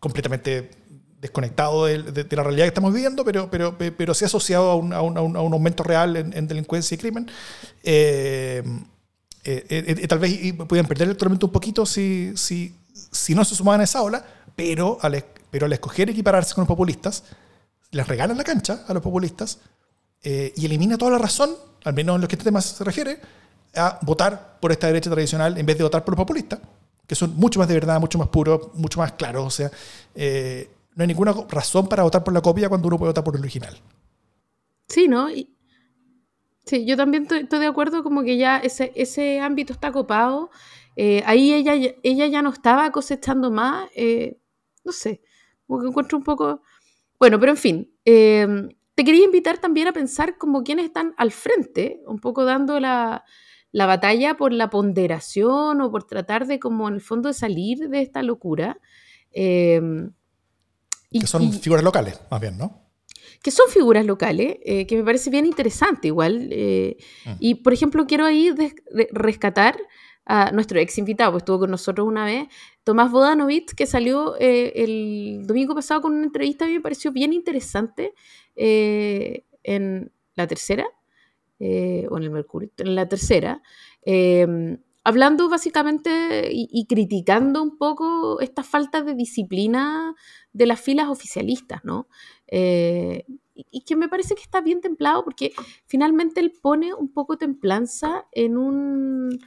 [0.00, 0.79] completamente
[1.20, 5.02] desconectado de, la realidad que estamos viviendo, pero, pero, pero sí asociado a un, a
[5.02, 7.30] un, a un aumento real en, delincuencia y crimen.
[7.82, 8.62] Eh,
[9.44, 13.80] eh, eh, tal vez podían perder electoralmente un poquito si, si, si no se sumaban
[13.80, 14.24] a esa ola,
[14.56, 17.24] pero al, pero al escoger equipararse con los populistas,
[17.90, 19.58] les regalan la cancha a los populistas
[20.22, 21.50] eh, y elimina toda la razón,
[21.84, 23.20] al menos en lo que este tema se refiere,
[23.74, 26.60] a votar por esta derecha tradicional en vez de votar por los populistas,
[27.06, 29.46] que son mucho más de verdad, mucho más puros, mucho más claros.
[29.46, 29.70] O sea,
[31.00, 33.40] no hay ninguna razón para votar por la copia cuando uno puede votar por el
[33.40, 33.74] original.
[34.86, 35.28] Sí, ¿no?
[36.66, 40.50] Sí, yo también estoy, de acuerdo como que ya ese, ese ámbito está copado.
[40.96, 43.88] Eh, ahí ella, ella ya no estaba cosechando más.
[43.96, 44.36] eh,
[44.84, 45.22] no sé,
[45.66, 46.60] como que encuentro un poco...
[47.18, 48.46] Bueno, pero en fin, eh,
[48.94, 53.24] te quería invitar también a pensar como quienes están al frente, un poco dando la,
[53.72, 57.88] la batalla por la ponderación o por tratar de como en el fondo de salir
[57.88, 58.78] de esta locura.
[61.10, 62.86] Y- Que son y- figuras locales, más bien, ¿no?
[63.42, 66.48] que son figuras locales, eh, que me parece bien interesante igual.
[66.52, 67.30] eh, Mm.
[67.38, 68.50] Y, por ejemplo, quiero ahí
[69.12, 69.78] rescatar
[70.26, 72.48] a nuestro ex invitado, pues estuvo con nosotros una vez,
[72.84, 77.12] Tomás Bodanovich, que salió eh, el domingo pasado con una entrevista, a mí me pareció
[77.12, 78.12] bien interesante
[78.54, 80.84] en la tercera,
[81.58, 83.62] o en el Mercurio, en la tercera,
[85.04, 90.14] hablando básicamente y, y criticando un poco esta falta de disciplina
[90.52, 92.08] de las filas oficialistas, ¿no?
[92.48, 95.52] Eh, y, y que me parece que está bien templado porque
[95.86, 99.38] finalmente él pone un poco templanza en un,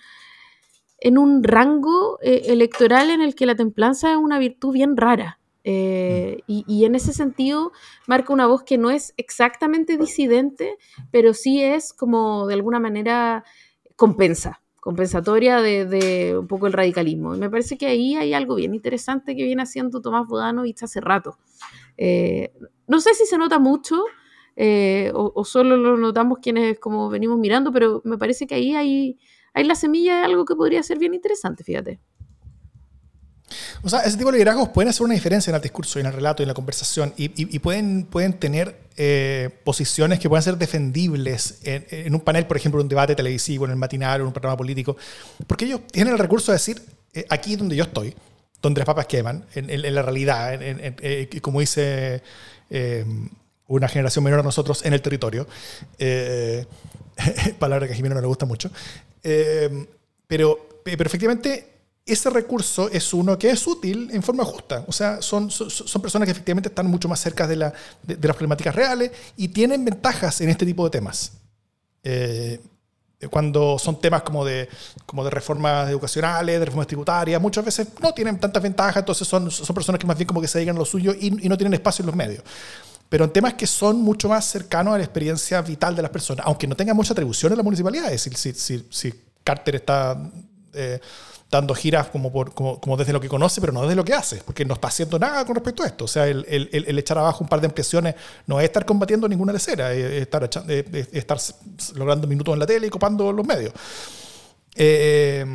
[0.99, 5.39] en un rango eh, electoral en el que la templanza es una virtud bien rara.
[5.65, 7.71] Eh, y, y en ese sentido
[8.05, 10.77] marca una voz que no es exactamente disidente,
[11.09, 13.45] pero sí es como de alguna manera
[13.95, 17.33] compensa, compensatoria de, de un poco el radicalismo.
[17.33, 20.99] Y me parece que ahí hay algo bien interesante que viene haciendo Tomás Bodanovich hace
[20.99, 21.37] rato.
[21.95, 22.51] Eh,
[22.85, 24.03] no sé si se nota mucho
[24.57, 28.75] eh, o, o solo lo notamos quienes como venimos mirando, pero me parece que ahí
[28.75, 29.17] hay,
[29.53, 32.01] hay la semilla de algo que podría ser bien interesante, fíjate.
[33.83, 36.07] O sea, ese tipo de liderazgos pueden hacer una diferencia en el discurso, y en
[36.07, 40.29] el relato y en la conversación, y, y- y pueden, pueden tener eh, posiciones que
[40.29, 43.77] puedan ser defendibles en, en un panel, por ejemplo, en un debate televisivo, en el
[43.77, 44.95] matinal, en un programa político,
[45.47, 46.81] porque ellos tienen el recurso de decir,
[47.13, 48.13] eh, aquí donde yo estoy,
[48.61, 52.21] donde las papas queman, en, en- en la realidad, eh, como dice
[52.69, 53.05] eh,
[53.67, 55.47] una generación menor a nosotros, en el territorio,
[55.99, 56.65] eh,
[57.59, 58.69] palabra que a Jimeno no le gusta mucho,
[59.23, 59.85] eh,
[60.27, 61.72] pero, efectivamente
[62.05, 64.83] ese recurso es uno que es útil en forma justa.
[64.87, 68.15] O sea, son, son, son personas que efectivamente están mucho más cerca de, la, de,
[68.15, 71.33] de las problemáticas reales y tienen ventajas en este tipo de temas.
[72.03, 72.59] Eh,
[73.29, 74.67] cuando son temas como de,
[75.05, 79.49] como de reformas educacionales, de reformas tributarias, muchas veces no tienen tantas ventajas, entonces son,
[79.49, 81.57] son personas que más bien como que se dedican a lo suyo y, y no
[81.57, 82.43] tienen espacio en los medios.
[83.07, 86.45] Pero en temas que son mucho más cercanos a la experiencia vital de las personas,
[86.45, 89.13] aunque no tengan mucha atribución en la municipalidad, es decir, si, si, si
[89.43, 90.17] Carter está
[90.73, 90.99] eh,
[91.51, 94.73] dando giras como, desde lo que conoce, pero no desde lo que hace, porque no
[94.73, 96.05] está haciendo nada con respecto a esto.
[96.05, 96.45] O sea, el,
[96.97, 98.15] echar abajo un par de impresiones
[98.47, 101.37] no es estar combatiendo ninguna lecera, es estar, es- es estar
[101.95, 103.71] logrando minutos en la tele y copando los medios.
[104.75, 105.45] Eh,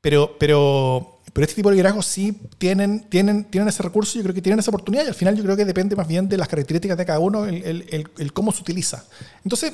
[0.00, 4.34] pero, pero, pero este tipo de liderazgos sí tienen, tienen, tienen ese recurso, yo creo
[4.34, 6.48] que tienen esa oportunidad y al final yo creo que depende más bien de las
[6.48, 9.04] características de cada uno, el, el- cómo se utiliza.
[9.44, 9.72] Entonces,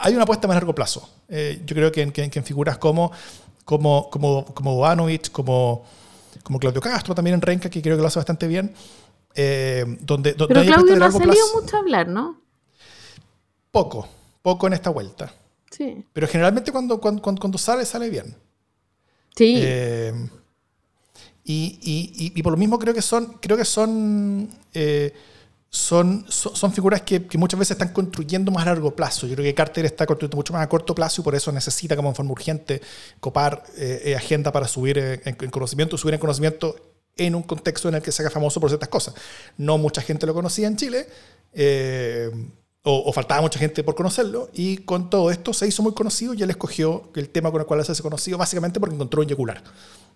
[0.00, 1.08] hay una apuesta a más largo plazo.
[1.28, 3.10] Eh, yo creo que en, que en- que en figuras como,
[3.64, 4.84] como, como, como
[5.32, 5.84] como,
[6.42, 8.72] como Claudio Castro también en Renca, que creo que lo hace bastante bien,
[9.34, 11.60] eh, donde, donde Pero hay Claudio de no ha salido plazo.
[11.62, 12.40] mucho a hablar, ¿no?
[13.70, 14.08] Poco,
[14.42, 15.32] poco en esta vuelta.
[15.70, 16.04] Sí.
[16.12, 18.34] Pero generalmente cuando, cuando, cuando, cuando sale, sale bien.
[19.36, 19.56] Sí.
[19.58, 20.14] Eh,
[21.44, 25.12] y, y- y- y por lo mismo creo que son, creo que son, eh,
[25.68, 29.26] son, son, figuras que, muchas veces están construyendo más a largo plazo.
[29.26, 31.96] Yo creo que Carter está construyendo mucho más a corto plazo y por eso necesita
[31.96, 32.80] como en forma urgente
[33.20, 36.76] copar eh, eh, agenda para subir en, en conocimiento, subir en conocimiento
[37.16, 39.14] en un contexto en el que se haga famoso por ciertas cosas.
[39.56, 41.06] No mucha gente lo conocía en Chile.
[41.52, 42.30] eh,
[42.88, 46.34] o, o faltaba mucha gente por conocerlo, y con todo esto se hizo muy conocido
[46.34, 49.28] y él escogió el tema con el cual se hace conocido básicamente porque encontró un
[49.28, 49.60] yugular.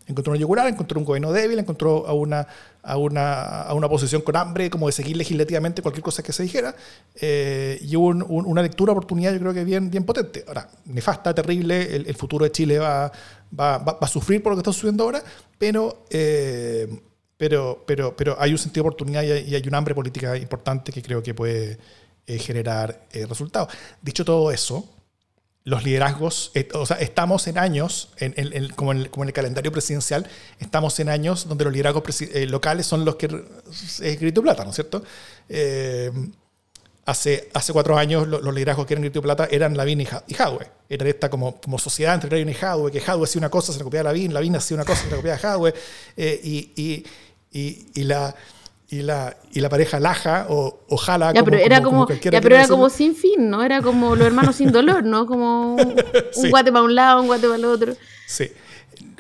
[0.07, 2.47] Encontró un yugular, encontró un gobierno débil, encontró a una,
[2.83, 6.43] a una, a una oposición con hambre, como de seguir legislativamente cualquier cosa que se
[6.45, 6.75] dijera,
[7.21, 10.45] eh, y hubo un- un- una lectura, oportunidad, yo creo que bien, bien potente.
[10.49, 13.11] Ahora, nefasta, terrible, el, el futuro de Chile va,
[13.59, 15.23] va, va- va a sufrir por lo que está sucediendo ahora,
[15.59, 16.89] pero, eh,
[17.37, 20.37] pero, pero, pero hay un sentido de oportunidad y hay, y hay un hambre política
[20.37, 21.79] importante que creo que puede
[22.35, 23.69] eh, generar eh, resultados.
[24.03, 24.89] Dicho todo eso,
[25.65, 29.71] los liderazgos, eh, o sea, estamos en años, en, en- en- como, en el, calendario
[29.73, 30.27] presidencial,
[30.59, 32.05] estamos en años donde los liderazgos
[32.49, 35.03] locales son los que es grito plata, ¿no es cierto?
[37.07, 40.35] Hace, hace cuatro años lo- los liderazgos que eran Grito Plata eran Lavín y, y
[40.41, 40.71] Hadwe.
[40.89, 43.79] Era esta como, como sociedad entre Lavín y Hadwe, que Hadwe hacía una cosa, se
[43.79, 45.75] la copiaba Lavín, Lavín hacía una cosa, se la copiaba Hadwe,
[46.17, 47.05] y,
[47.53, 48.35] y, y la...
[48.93, 52.57] Y la, y la pareja Laja o, o Jala, Ya, pero era como, ya, pero
[52.57, 53.63] era como sin fin, ¿no?
[53.63, 55.27] Era como los hermanos sin dolor, ¿no?
[55.27, 55.95] Como un,
[56.33, 56.51] Sí.
[56.51, 57.95] guate para un lado, un guate para el otro.
[58.27, 58.51] Sí.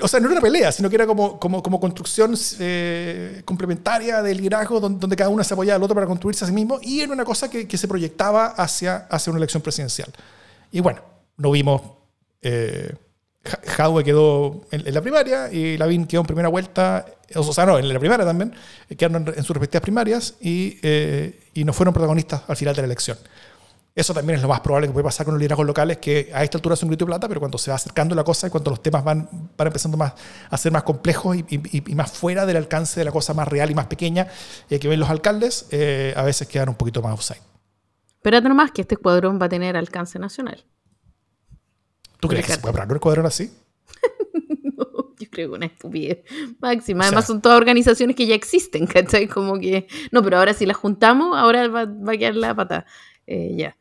[0.02, 4.22] O sea, no era una pelea, sino que era como, como, como construcción eh, complementaria
[4.22, 6.80] del liderazgo donde, donde cada uno se apoyaba al otro para construirse a sí mismo
[6.82, 10.10] y era una cosa que, que se proyectaba hacia, hacia una elección presidencial.
[10.72, 11.00] Y bueno,
[11.36, 11.82] no vimos.
[12.42, 12.92] Eh,
[13.44, 17.78] Jadwe quedó en, en la primaria y Lavín quedó en primera vuelta, o sea, no,
[17.78, 18.54] en la primaria también,
[18.88, 22.74] eh, quedaron en, en sus respectivas primarias y, eh, y no fueron protagonistas al final
[22.74, 23.16] de la elección.
[23.92, 26.44] Eso también es lo más probable que puede pasar con los liderazgos locales, que a
[26.44, 28.70] esta altura son grito y plata, pero cuando se va acercando la cosa y cuando
[28.70, 30.12] los temas van, van empezando más,
[30.48, 33.48] a ser más complejos y, y- y más fuera del alcance de la cosa más
[33.48, 34.28] real y más pequeña
[34.68, 37.40] eh, que ven los alcaldes, eh, a veces quedan un poquito más offside.
[38.14, 40.64] Espérate nomás que este escuadrón va a tener alcance nacional.
[42.20, 43.50] ¿Tú crees que se puede parar un cuadrón así?
[45.18, 46.18] Yo creo que una estupidez
[46.60, 47.00] máxima.
[47.00, 49.26] O sea- Además, son todas organizaciones que ya existen, ¿cachai?
[49.28, 49.86] Como que.
[50.12, 52.86] No, pero ahora si las juntamos, ahora va, va a quedar la pata.
[53.26, 53.76] Eh, ya.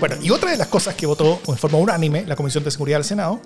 [0.00, 2.98] Bueno, y otra de las cosas que votó en forma unánime la Comisión de Seguridad
[2.98, 3.40] del Senado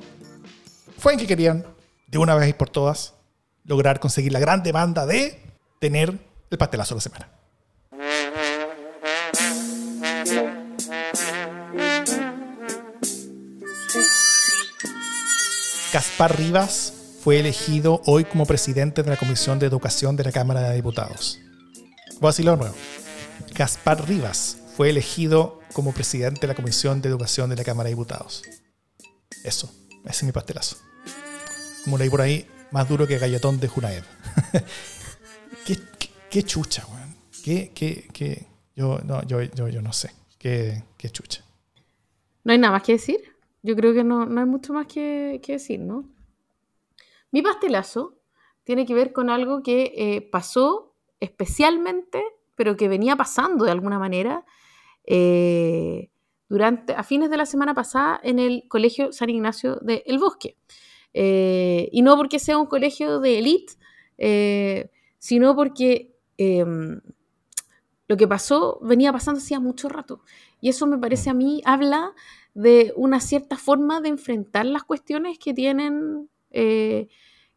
[0.99, 1.67] fue en que querían,
[2.07, 3.15] de una vez y por todas,
[3.67, 5.41] lograr conseguir la gran demanda de
[5.81, 6.19] tener
[6.51, 7.29] el pastelazo de la semana.
[15.93, 20.61] Gaspar Rivas fue elegido hoy como presidente de la Comisión de Educación de la Cámara
[20.69, 21.41] de Diputados.
[22.21, 22.75] Voy a decirlo de nuevo.
[23.55, 27.95] Gaspar Rivas fue elegido como presidente de la Comisión de Educación de la Cámara de
[27.95, 28.43] Diputados.
[29.43, 29.73] Eso,
[30.05, 30.77] ese es mi pastelazo.
[31.85, 34.05] Como leí por ahí, más duro que galletón de Junaev.
[35.67, 37.15] ¿Qué, qué, qué chucha, weón.
[37.45, 38.47] ¿Qué, qué, qué?
[38.75, 40.11] Yo, no, yo, yo, yo no sé.
[40.39, 41.45] ¿Qué, qué chucha?
[42.45, 43.21] ¿No hay nada más que decir?
[43.63, 46.05] Yo creo que no, no hay mucho más que, que decir, ¿no?
[47.33, 48.19] Mi pastelazo
[48.65, 52.23] tiene que ver con algo que eh, pasó especialmente,
[52.55, 54.45] pero que venía pasando de alguna manera
[55.05, 56.11] eh,
[56.49, 60.57] durante, a fines de la semana pasada en el Colegio San Ignacio de El Bosque.
[61.19, 63.73] Eh, y no porque sea un colegio de élite,
[64.19, 67.01] eh, sino porque em,
[68.07, 70.21] lo que pasó venía pasando hacía mucho rato.
[70.61, 72.13] Y eso me parece a mí, habla
[72.53, 77.09] de una cierta forma de enfrentar las cuestiones que tienen eh,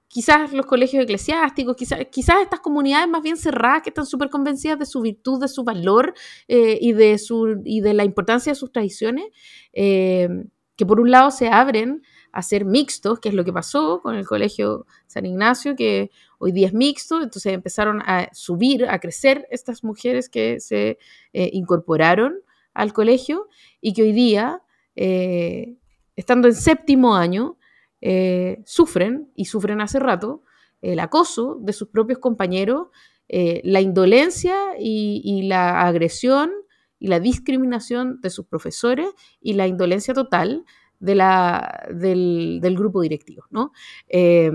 [0.07, 4.79] quizás los colegios eclesiásticos, quizás, quizás estas comunidades más bien cerradas que están súper convencidas
[4.79, 6.13] de su virtud, de su valor
[6.47, 9.25] y, de su, y de la importancia de sus tradiciones,
[9.73, 14.15] que por un lado se abren a ser mixtos, que es lo que pasó con
[14.15, 19.47] el colegio San Ignacio, que hoy día es mixto, entonces empezaron a subir, a crecer
[19.51, 20.97] estas mujeres que se
[21.33, 22.35] eh, incorporaron
[22.73, 23.47] al colegio
[23.81, 24.61] y que hoy día,
[24.95, 25.75] eh,
[26.15, 27.57] estando en séptimo año,
[28.01, 30.43] eh, sufren, y sufren hace rato,
[30.81, 32.87] el acoso de sus propios compañeros,
[33.27, 36.51] la indolencia y la agresión
[36.99, 39.07] y la discriminación de sus profesores
[39.41, 40.65] y la indolencia total
[40.99, 43.43] de la, del, del grupo directivo.
[43.49, 43.71] ¿no?
[44.07, 44.51] Eh,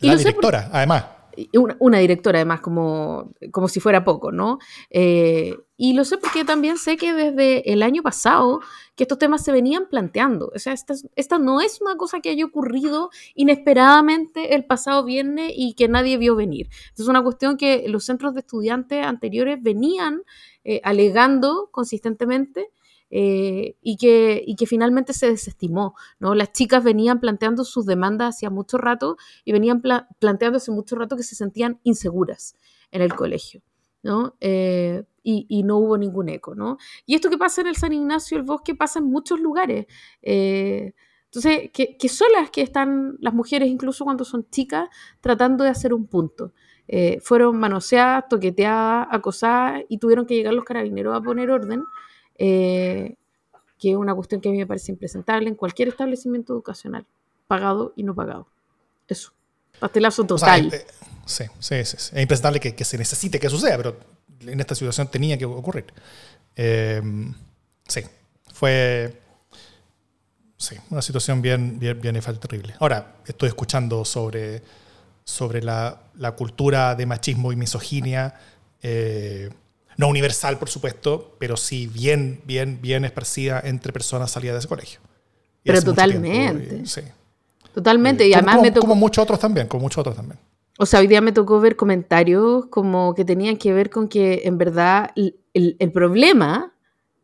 [0.00, 1.06] y La por- directora, además.
[1.54, 4.58] una, una directora además, como, como si fuera poco, ¿no?
[4.90, 8.60] Eh, y lo sé porque también sé que desde el año pasado
[8.94, 10.50] que estos temas se venían planteando.
[10.54, 15.04] O sea, esta, es- esta no es una cosa que haya ocurrido inesperadamente el pasado
[15.04, 16.68] viernes y que nadie vio venir.
[16.88, 20.22] Esta es una cuestión que los centros de estudiantes anteriores venían
[20.64, 22.70] eh, alegando consistentemente
[23.10, 25.94] eh, y, que, y que finalmente se desestimó.
[26.18, 26.34] ¿no?
[26.34, 30.96] Las chicas venían planteando sus demandas hacía mucho rato y venían pla- planteando hace mucho
[30.96, 32.56] rato que se sentían inseguras
[32.90, 33.62] en el colegio.
[34.02, 34.36] ¿no?
[34.40, 36.54] Eh, y, y no hubo ningún eco.
[36.54, 36.78] ¿no?
[37.06, 39.86] Y esto que pasa en el San Ignacio, el bosque, pasa en muchos lugares.
[40.22, 44.88] Eh, entonces, que, que son las que están las mujeres, incluso cuando son chicas,
[45.20, 46.52] tratando de hacer un punto.
[46.88, 51.82] Eh, fueron manoseadas, toqueteadas, acosadas y tuvieron que llegar los carabineros a poner orden,
[52.38, 53.14] eh,
[53.78, 57.04] que es una cuestión que a mí me parece impresentable en cualquier establecimiento educacional,
[57.46, 58.46] pagado y no pagado.
[59.08, 59.32] Eso.
[59.78, 60.74] Pastelazo O sea, total.
[60.74, 60.86] eh,
[61.26, 62.16] sí, sí, sí, sí.
[62.16, 63.96] Es impresentable que, que se necesite que suceda, pero
[64.40, 65.86] en esta situación tenía que ocurrir.
[66.56, 67.02] Eh,
[67.86, 68.00] sí,
[68.52, 69.20] fue
[70.56, 72.74] sí, una situación bien, bien, bien terrible.
[72.80, 74.62] Ahora, estoy escuchando sobre,
[75.24, 78.34] sobre la, la cultura de machismo y misoginia,
[78.82, 79.50] eh,
[79.96, 84.68] no universal, por supuesto, pero sí bien, bien, bien esparcida entre personas salidas de ese
[84.68, 85.00] colegio.
[85.64, 86.80] Y Pero tiempo, totalmente.
[86.82, 87.00] y- sí.
[87.74, 88.80] Totalmente, y como, además como- me tocó...
[88.86, 90.38] como muchos otros también, como muchos otros también.
[90.78, 94.42] O sea, hoy día me tocó ver comentarios como que tenían que ver con que
[94.44, 96.72] en verdad el, el- el problema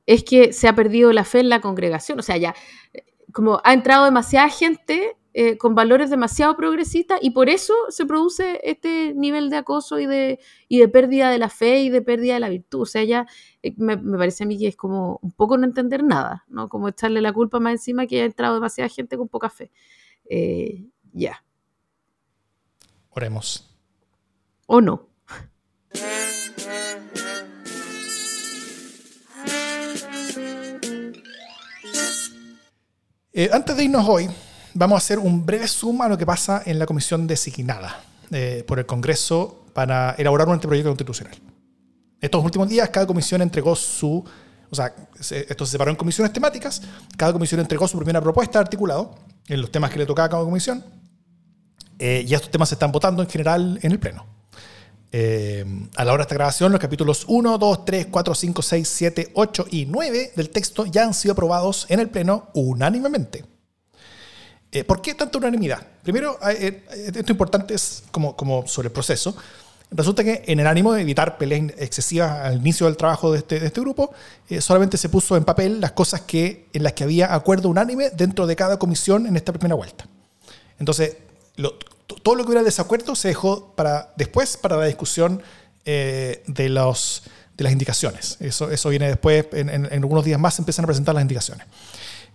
[0.06, 2.18] es que se ha perdido la fe en la congregación.
[2.18, 2.54] O sea, ya
[2.92, 8.04] eh, como ha entrado demasiada gente eh, con valores demasiado progresistas y por eso se
[8.04, 12.02] produce este nivel de acoso y de, y de pérdida de la fe y de
[12.02, 12.82] pérdida de la virtud.
[12.82, 13.26] O sea, ya
[13.62, 16.68] eh, me, me parece a mí que es como un poco no entender nada, ¿no?
[16.68, 19.70] Como echarle la culpa más encima que ha entrado demasiada gente con poca fe.
[20.28, 21.42] Eh, ya,
[23.10, 23.74] Oremos.
[24.66, 25.08] o no.
[33.50, 34.28] Antes de irnos hoy,
[34.74, 38.00] vamos a hacer un breve zoom a lo que pasa en la comisión designada
[38.30, 41.34] eh, por el Congreso para elaborar un anteproyecto constitucional.
[42.20, 44.24] Estos últimos días, cada comisión entregó su.
[44.70, 46.82] O sea, se- esto se separó en comisiones temáticas.
[47.16, 49.14] Cada comisión entregó su primera propuesta articulado
[49.48, 50.84] en los temas que le tocaba a cada comisión.
[51.98, 54.24] Eh, y estos temas se están votando en general en el Pleno.
[55.14, 55.64] Eh,
[55.96, 59.30] a la hora de esta grabación, los capítulos 1, 2, 3, 4, 5, 6, 7,
[59.34, 63.44] 8 y 9 del texto ya han sido aprobados en el Pleno unánimemente.
[64.72, 65.86] Eh, ¿Por qué tanta unanimidad?
[66.02, 66.82] Primero, eh,
[67.14, 69.36] esto importante es como, como sobre el proceso.
[69.90, 73.60] Resulta que en el ánimo de evitar peleas excesivas al inicio del trabajo de este,
[73.60, 74.10] de este grupo,
[74.48, 78.08] eh, solamente se puso en papel las cosas que, en las que había acuerdo unánime
[78.10, 80.06] dentro de cada comisión en esta primera vuelta.
[80.78, 81.18] Entonces,
[81.56, 81.74] lo-
[82.22, 85.42] todo lo que hubiera desacuerdo se dejó para después para la discusión
[85.84, 87.24] eh, de, los,
[87.58, 88.38] de las indicaciones.
[88.40, 91.22] Eso, eso viene después, en, en- en algunos días más se empiezan a presentar las
[91.22, 91.66] indicaciones.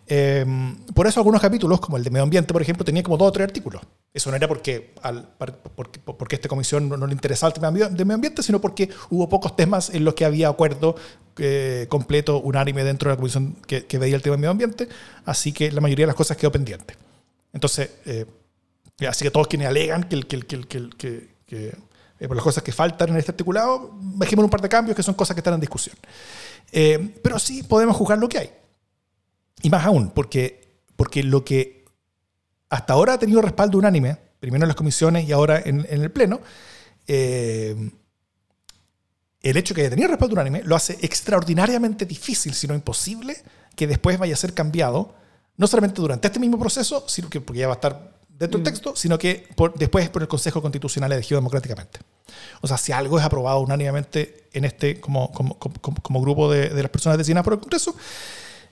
[0.07, 0.45] Eh,
[0.93, 3.31] por eso algunos capítulos, como el de medio ambiente, por ejemplo, tenía como dos o
[3.31, 3.81] tres artículos.
[4.13, 5.27] Eso no era porque, al,
[5.75, 8.89] porque, porque esta comisión no, no le interesaba el tema de medio ambiente, sino porque
[9.09, 10.95] hubo pocos temas en los que había acuerdo
[11.37, 14.87] eh, completo, unánime dentro de la comisión que, que veía el tema de medio ambiente,
[15.25, 16.95] así que la mayoría de las cosas quedó pendiente.
[17.53, 18.25] Entonces, eh,
[19.07, 20.89] así que todos quienes alegan que, que, que,
[21.45, 21.77] que,
[22.19, 25.03] eh, por las cosas que faltan en este articulado, dejemos un par de cambios que
[25.03, 25.95] son cosas que están en discusión.
[26.71, 28.49] Eh, pero sí podemos juzgar lo que hay.
[29.61, 31.85] Y más aún, porque, porque lo que
[32.69, 36.11] hasta ahora ha tenido respaldo unánime, primero en las comisiones y ahora en, en el
[36.11, 36.39] Pleno,
[37.07, 37.75] eh,
[39.41, 43.37] el hecho de que haya tenido respaldo unánime lo hace extraordinariamente difícil, si no imposible,
[43.75, 45.13] que después vaya a ser cambiado,
[45.55, 48.65] no solamente durante este mismo proceso, sino que porque ya va a estar dentro del
[48.71, 51.99] texto, sino que por- después por el Consejo Constitucional elegido democráticamente.
[52.61, 56.69] O sea, si algo es aprobado unánimemente en este como, como, como, como grupo de,
[56.69, 57.95] de las personas designadas por el Congreso,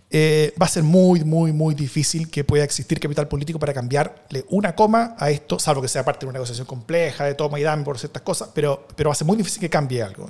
[0.09, 4.45] eh, va a ser muy, muy, muy difícil que pueda existir capital político para cambiarle
[4.49, 7.63] una coma a esto, salvo que sea parte de una negociación compleja, de toma y
[7.63, 10.29] dame por ciertas cosas, pero, pero va a ser muy difícil que cambie algo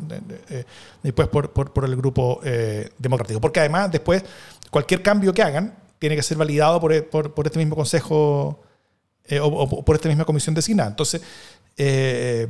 [0.49, 0.63] eh,
[1.03, 3.41] después por, por, por el grupo eh, democrático.
[3.41, 4.23] Porque además, después,
[4.69, 8.61] cualquier cambio que hagan tiene que ser validado por, por, por este mismo consejo
[9.25, 10.89] eh, o, o por esta misma comisión designada.
[10.89, 11.21] Entonces,
[11.77, 12.47] eh,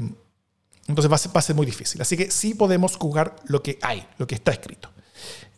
[0.87, 2.01] entonces va a, ser, va a ser muy difícil.
[2.01, 4.89] Así que sí podemos jugar lo que hay, lo que está escrito.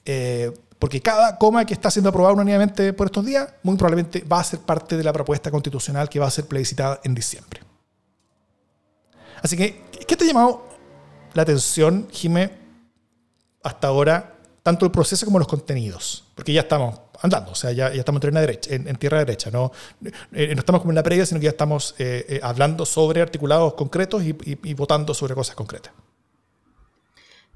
[0.05, 4.39] Eh, porque cada coma que está siendo aprobada unánimemente por estos días, muy probablemente va
[4.39, 7.61] a ser parte de la propuesta constitucional que va a ser plebiscitada en diciembre.
[9.41, 10.67] Así que, ¿qué te ha llamado
[11.33, 12.51] la atención, Jime,
[13.63, 16.25] hasta ahora, tanto el proceso como los contenidos?
[16.35, 19.71] Porque ya estamos andando, o sea, ya, estamos en, terreno derecha, en, tierra derecha, ¿no?
[20.31, 24.23] Estamos como en la previa, sino que ya estamos eh, eh, hablando sobre articulados concretos
[24.23, 25.91] y votando sobre cosas concretas.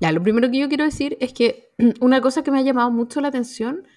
[0.01, 1.69] Ya, lo primero que yo quiero decir es que
[2.01, 3.87] una cosa que me ha llamado mucho la atención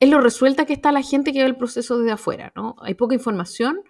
[0.00, 2.74] es lo resuelta que está la gente que ve el proceso desde afuera, ¿no?
[2.80, 3.80] Hay poca información,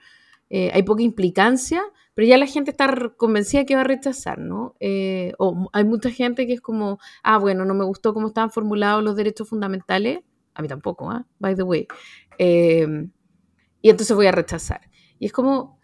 [0.51, 4.77] eh, hay poca implicancia, pero ya la gente está convencida que va a rechazar, ¿no?
[4.81, 8.51] Eh, o hay mucha gente que es como, ah, bueno, no me gustó cómo estaban
[8.51, 10.21] formulados los derechos fundamentales,
[10.53, 11.27] a mí tampoco, ¿ah?
[11.39, 11.89] By the way.
[12.37, 12.87] Eh,
[13.81, 14.83] y entonces voy a rechazar.
[15.19, 15.81] Y es como,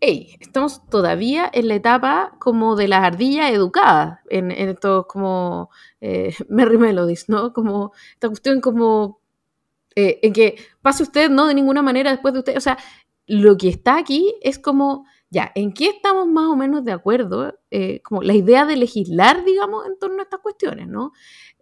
[0.00, 5.70] hey, estamos todavía en la etapa como de las ardillas educadas, en, en estos como
[6.00, 7.52] eh, Merry Melodies, ¿no?
[7.52, 9.20] Como esta cuestión como
[9.96, 12.56] eh, en que pase usted, no de ninguna manera después de usted.
[12.56, 12.78] O sea,
[13.26, 17.58] lo que está aquí es como, ya, ¿en qué estamos más o menos de acuerdo?
[17.70, 21.12] Eh, como la idea de legislar, digamos, en torno a estas cuestiones, ¿no?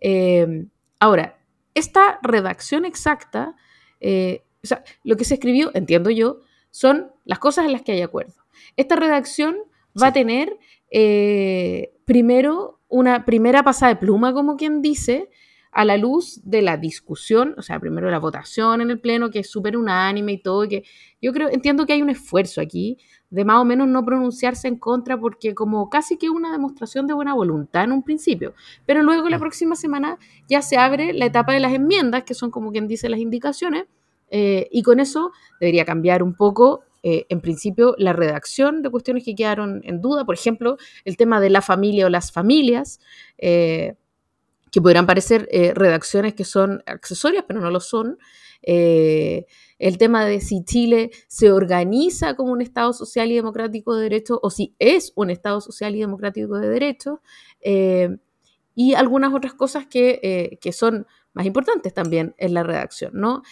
[0.01, 0.67] Eh,
[1.01, 1.39] ahora,
[1.75, 3.57] esta redacción exacta,
[4.01, 8.03] o sea, lo que se escribió, entiendo yo, son las cosas en las que hay
[8.03, 8.35] acuerdo.
[8.77, 9.57] Esta redacción
[10.01, 10.59] va a tener
[10.91, 15.29] eh, primero una primera pasada de pluma, como quien dice,
[15.71, 19.41] a la luz de la discusión, o sea, primero la votación en el Pleno, que
[19.41, 20.85] es súper unánime y todo, y que
[21.21, 22.99] yo creo, entiendo que hay un esfuerzo aquí
[23.31, 27.13] de más o menos no pronunciarse en contra, porque como casi que una demostración de
[27.13, 28.55] buena voluntad en un principio,
[28.87, 29.41] pero luego la Mm.
[29.41, 33.11] próxima semana ya se abre la etapa de las enmiendas, que son como quien dice
[33.11, 33.85] las indicaciones,
[34.31, 39.25] eh, y con eso debería cambiar un poco eh, en principio, la redacción de cuestiones
[39.25, 43.01] que quedaron en duda, por ejemplo, el tema de la familia o las familias,
[43.39, 43.95] eh,
[44.73, 48.19] que podrán parecer redacciones que son accesorias, pero no lo son.
[48.63, 54.39] el tema de si Chile se organiza como un Estado social y democrático de derecho
[54.43, 57.23] o si es un Estado social y democrático de derecho.
[58.75, 61.07] y algunas otras cosas que, que, son
[61.39, 63.43] más importantes también en la redacción, ¿no?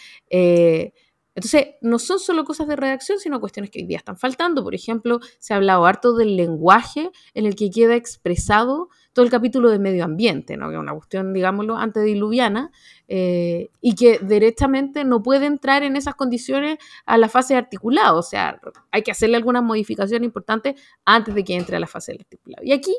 [1.37, 4.63] Entonces, no son solo cosas de redacción, sino cuestiones que hoy día están faltando.
[4.63, 9.29] Por ejemplo, se ha hablado harto del lenguaje en el que queda expresado todo el
[9.29, 10.69] capítulo de medio ambiente, ¿no?
[10.69, 12.71] que es una cuestión, digámoslo, antediluviana,
[13.07, 18.17] eh, y que directamente no puede entrar en esas condiciones a la fase de articulado.
[18.17, 18.59] O sea,
[18.89, 22.65] hay que hacerle algunas modificaciones importantes antes de que entre a la fase del articulado.
[22.65, 22.97] Y aquí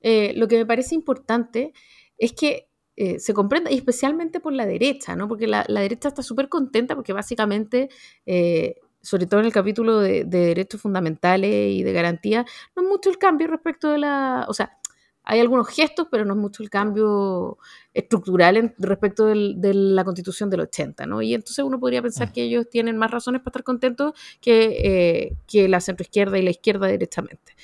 [0.00, 1.74] eh, lo que me parece importante
[2.16, 5.26] es que eh, se comprenda, y especialmente por la derecha, ¿no?
[5.26, 7.88] Porque la, derecha está súper contenta porque básicamente,
[8.24, 13.10] eh, sobre todo en el capítulo de, derechos fundamentales y de garantía, no es mucho
[13.10, 14.46] el cambio respecto de la...
[14.48, 14.78] O sea,
[15.24, 17.58] hay algunos gestos, pero no es mucho el cambio
[17.94, 21.22] estructural respecto de la constitución del 80, ¿no?
[21.22, 22.32] Y entonces uno podría pensar mm.
[22.32, 26.50] que ellos tienen más razones para estar contentos que, eh, que la centroizquierda y la
[26.50, 27.54] izquierda directamente.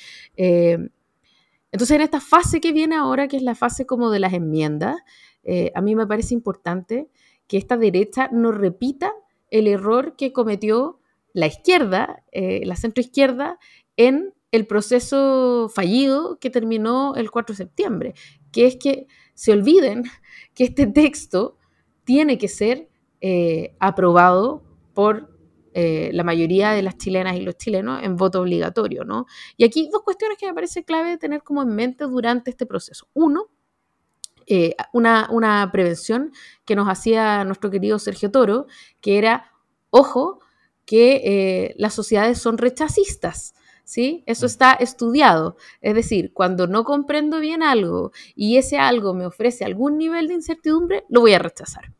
[1.73, 4.97] Entonces, en esta fase que viene ahora, que es la fase como de las enmiendas,
[5.43, 7.09] eh, a mí me parece importante
[7.47, 9.13] que esta derecha no repita
[9.51, 11.01] el error que cometió
[11.33, 13.59] la izquierda, eh, la centroizquierda,
[13.97, 18.15] en el proceso fallido que terminó el 4 de septiembre,
[18.53, 20.05] que es que se olviden
[20.55, 21.57] que este texto
[22.05, 22.89] tiene que ser
[23.21, 24.65] eh, aprobado
[24.95, 25.40] por
[25.73, 29.27] eh, la mayoría de las chilenas y los chilenos en voto obligatorio, ¿no?
[29.57, 33.07] Y aquí dos cuestiones que me parece clave tener como en mente durante este proceso.
[33.15, 33.47] Uno,
[34.47, 36.33] eh, una, prevención
[36.65, 38.67] que nos hacía nuestro querido Sergio Toro,
[39.01, 39.53] que era,
[39.91, 40.41] ojo,
[40.87, 43.55] que eh, las sociedades son rechazistas.
[43.85, 44.23] ¿Sí?
[44.27, 44.51] Eso mm.
[44.51, 45.57] está estudiado.
[45.81, 50.35] Es decir, cuando no comprendo bien algo y ese algo me ofrece algún nivel de
[50.35, 51.93] incertidumbre, lo voy a rechazar.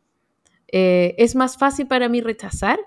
[0.67, 2.79] es más fácil para mí rechazar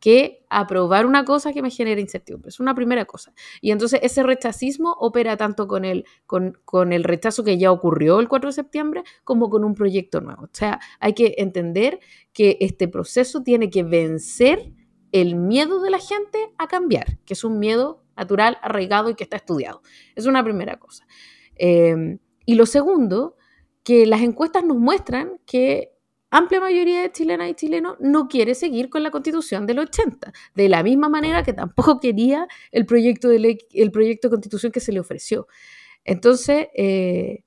[0.00, 2.50] que aprobar una cosa que me genera incertidumbre.
[2.50, 3.32] Es una primera cosa.
[3.60, 8.20] Y entonces ese rechazismo opera tanto con el, con, con, el rechazo que ya ocurrió
[8.20, 10.44] el 4 de septiembre como con un proyecto nuevo.
[10.44, 12.00] O sea, hay que entender
[12.32, 14.72] que este proceso tiene que vencer
[15.12, 19.24] el miedo de la gente a cambiar, que es un miedo natural, arraigado y que
[19.24, 19.82] está estudiado.
[20.14, 21.06] Es una primera cosa.
[21.56, 23.36] Eh, y lo segundo,
[23.82, 25.95] que las encuestas nos muestran que
[26.30, 30.68] amplia mayoría de chilenas y chilenos no quiere seguir con la constitución del 80, de
[30.68, 35.00] la misma manera que tampoco quería el proyecto de, el proyecto constitución que se le
[35.00, 35.46] ofreció.
[36.04, 37.44] Entonces, eh,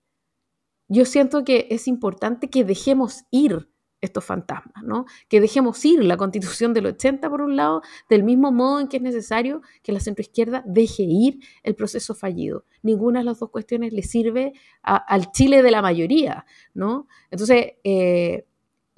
[0.88, 3.70] yo siento que es importante que dejemos ir
[4.02, 5.06] estos fantasmas, ¿no?
[5.28, 8.98] Que dejemos ir la constitución del 80 por un lado, del mismo modo en que
[8.98, 12.66] es necesario que la centroizquierda deje ir el proceso fallido.
[12.82, 17.08] Ninguna de las dos cuestiones le sirve al Chile de la mayoría, ¿no?
[17.30, 18.46] Entonces, eh,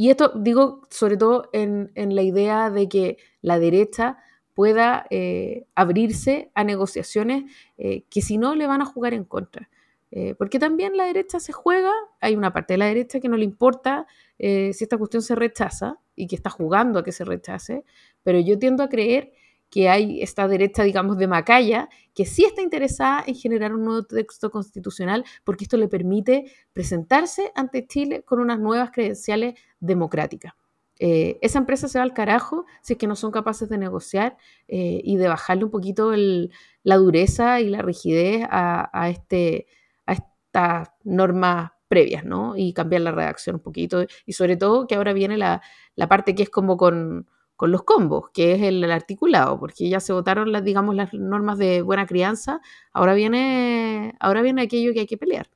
[0.01, 4.17] y esto digo sobre todo en, la idea de que la derecha
[4.55, 7.43] pueda eh, abrirse a negociaciones
[7.77, 9.69] eh, que si no le van a jugar en contra.
[10.09, 13.37] Eh, porque también la derecha se juega, hay una parte de la derecha que no
[13.37, 14.07] le importa
[14.39, 17.83] si esta cuestión se rechaza y que está jugando a que se rechace,
[18.23, 19.33] pero yo tiendo a creer
[19.71, 24.03] que hay esta derecha, digamos, de Macaya, que sí está interesada en generar un nuevo
[24.03, 30.53] texto constitucional, porque esto le permite presentarse ante Chile con unas nuevas credenciales democráticas.
[30.99, 34.37] Eh, esa empresa se va al carajo si es que no son capaces de negociar
[34.67, 39.65] eh, y de bajarle un poquito la dureza y la rigidez a, este,
[40.05, 42.55] a estas normas previas, ¿no?
[42.57, 44.05] Y cambiar la redacción un poquito.
[44.25, 45.61] Y sobre todo que ahora viene la
[46.09, 47.25] parte que es como con
[47.61, 51.59] con los combos, que es el, articulado, porque ya se votaron las, digamos, las normas
[51.59, 52.59] de buena crianza,
[52.91, 55.47] ahora viene, ahora viene aquello que hay que pelear.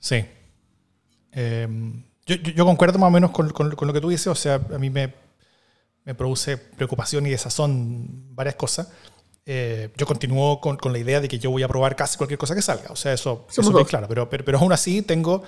[0.00, 0.24] Sí.
[1.30, 4.90] Em, yo, concuerdo más o menos con, lo que tú dices, o sea, a mí
[4.90, 5.14] me,
[6.16, 8.92] produce preocupación y desazón varias cosas.
[9.46, 12.56] Eh, yo continúo con, la idea de que yo voy a probar casi cualquier cosa
[12.56, 15.44] que salga, o sea, eso, es bien claro, pero, pero, pero aún así tengo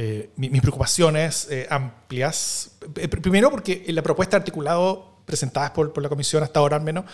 [0.00, 2.70] eh, mis preocupaciones eh, amplias.
[2.94, 7.04] Eh, primero porque la propuesta articulado presentada por, por, la comisión hasta ahora al menos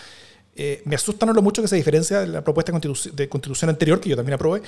[0.85, 4.09] me asusta no lo mucho que se diferencia de la propuesta de constitución anterior, que
[4.09, 4.61] yo también aprobé,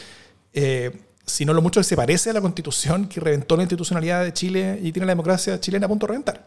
[1.26, 4.80] sino lo mucho que se parece a la constitución que reventó la institucionalidad de Chile
[4.82, 6.46] y tiene la democracia chilena a punto de reventar.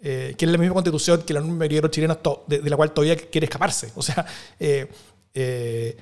[0.00, 2.92] que es la misma constitución que la mayoría de los chilenos, de, de, la cual
[2.92, 3.92] todavía quiere escaparse.
[3.96, 5.96] O sea, es,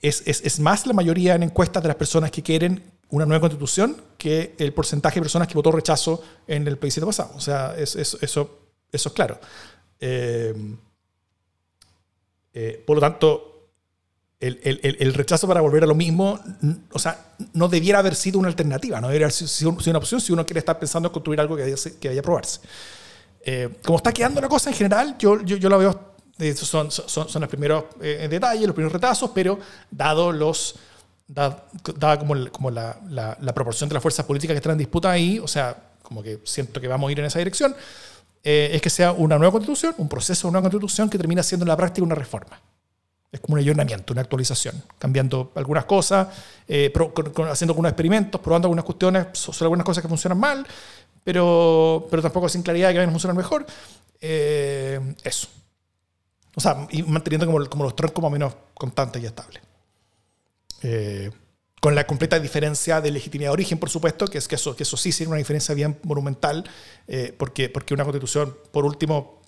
[0.00, 2.82] es, es, más la mayoría en encuestas de las personas que quieren
[3.12, 7.32] una nueva constitución que el porcentaje de personas que votó rechazo en el plebiscito pasado.
[7.36, 9.38] O sea, eso, eso es claro.
[10.00, 10.54] Eh,
[12.54, 13.70] Eh, por lo tanto,
[14.38, 16.38] el, el, el, rechazo para volver a lo mismo,
[16.92, 20.32] o sea, no debiera haber sido una alternativa, no debiera haber sido una opción si
[20.32, 22.60] uno quiere estar pensando en construir algo que vaya, que a probarse.
[23.44, 26.14] Eh, como está quedando la cosa en general, yo, yo, yo la veo,
[26.56, 29.58] son, son, son los primeros eh, detalles, los primeros retazos, pero
[29.90, 30.74] dado los,
[31.28, 35.10] dada, como, como la, la, la, proporción de las fuerzas políticas que están en disputa
[35.10, 37.74] ahí, o sea, como que siento que vamos a ir en esa dirección,
[38.44, 41.42] eh, es que sea una nueva constitución, un proceso de una nueva constitución que termina
[41.42, 42.60] siendo en la práctica una reforma.
[43.30, 46.28] Es como un ayornamiento, una actualización, cambiando algunas cosas,
[46.68, 46.92] eh,
[47.50, 50.66] haciendo algunos experimentos, probando algunas cuestiones, sobre algunas cosas que funcionan mal,
[51.24, 53.64] pero, pero tampoco sin claridad de que vayan a funcionar mejor.
[54.20, 55.48] Eh, eso.
[56.54, 59.62] O sea, y manteniendo como, como los troncos más o menos constantes y estables.
[60.82, 61.30] Eh,
[61.80, 64.84] con la completa diferencia de legitimidad de origen, por supuesto, que es que eso, que
[64.84, 66.64] eso sí tiene una diferencia bien monumental,
[67.36, 69.42] porque, porque una constitución, por último,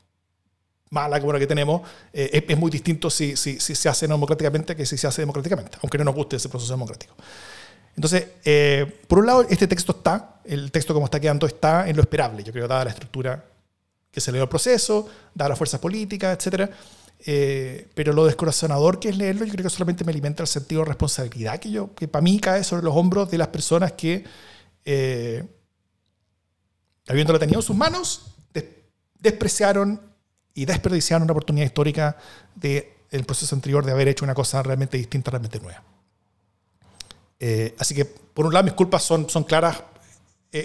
[0.94, 1.82] mala como la que tenemos,
[2.12, 5.76] eh, es, muy distinto si, si, si, se hace democráticamente que si se hace democráticamente,
[5.82, 7.14] aunque no nos guste ese proceso democrático.
[7.96, 11.96] Entonces, eh, por un lado, este texto está, el texto como está quedando está en
[11.96, 13.44] lo esperable, yo creo, dada la estructura
[14.10, 16.70] que se le dio al proceso, dadas las fuerzas políticas, etc.
[17.26, 20.82] Eh, pero lo descorazonador que es leerlo, yo creo que solamente me alimenta el sentido
[20.82, 24.24] de responsabilidad que, yo, que para mí cae sobre los hombros de las personas que,
[27.08, 28.34] habiéndolo tenido en sus manos,
[29.18, 30.00] despreciaron
[30.52, 32.16] y desperdiciaron una oportunidad histórica
[32.54, 35.82] del el proceso anterior de haber hecho una cosa realmente distinta, realmente nueva.
[37.38, 39.93] Eh, así que, por un lado, mis culpas son, son claras eh,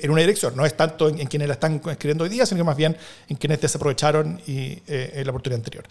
[0.04, 0.56] en una dirección.
[0.56, 2.96] No es tanto en, quienes la están escribiendo hoy día, sino que más bien
[3.28, 5.86] en quienes desaprovecharon y, eh, en la oportunidad anterior.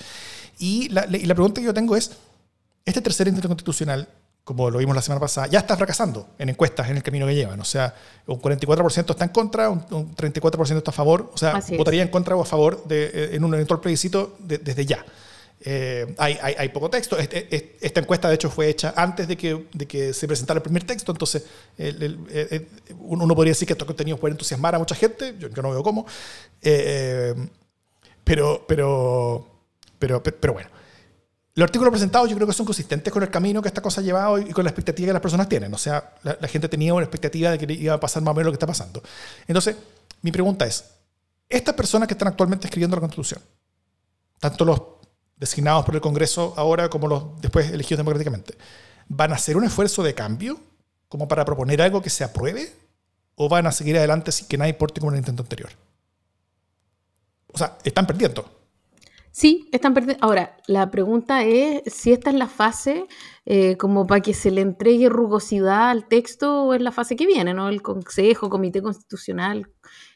[0.58, 2.12] Y la, y la pregunta que yo tengo es,
[2.84, 4.08] este tercer intento constitucional
[4.48, 7.34] como lo vimos la semana pasada, ya está fracasando en encuestas en el camino que
[7.34, 7.60] llevan.
[7.60, 7.94] O sea,
[8.26, 9.86] un 44% está en contra, un,
[10.16, 11.30] 34% está a favor.
[11.34, 14.86] O sea, votaría en contra o a favor de, eh, en un eventual plebiscito desde
[14.86, 15.04] ya.
[15.60, 17.18] Eh, hay, hay, hay, poco texto.
[17.18, 20.62] Este, esta encuesta, de hecho, fue hecha antes de que, de que se presentara el
[20.62, 21.44] primer texto, entonces
[22.98, 26.06] uno podría decir que estos contenidos pueden entusiasmar a mucha gente, yo, no veo cómo,
[26.62, 27.34] eh,
[28.22, 29.46] pero, pero,
[29.98, 30.70] pero, pero bueno.
[31.54, 34.04] Los artículos presentados yo creo que son consistentes con el camino que esta cosa ha
[34.04, 35.74] llevado y con la expectativa que las personas tienen.
[35.74, 38.46] O sea, la, gente tenía una expectativa de que iba a pasar más o menos
[38.46, 39.02] lo que está pasando.
[39.44, 39.74] Entonces,
[40.22, 40.84] mi pregunta es,
[41.48, 43.42] estas personas que están actualmente escribiendo la Constitución,
[44.38, 44.80] tanto los
[45.38, 48.54] designados por el Congreso ahora como los después elegidos democráticamente,
[49.08, 50.60] ¿van a hacer un esfuerzo de cambio
[51.08, 52.72] como para proponer algo que se apruebe?
[53.34, 55.70] ¿O van a seguir adelante sin que nadie importe como en el intento anterior?
[57.52, 58.58] O sea, están perdiendo.
[59.30, 60.24] Sí, están perdiendo.
[60.24, 63.06] Ahora, la pregunta es si esta es la fase
[63.46, 67.26] eh, como para que se le entregue rugosidad al texto o es la fase que
[67.26, 67.68] viene, ¿no?
[67.68, 69.70] El Consejo, Comité Constitucional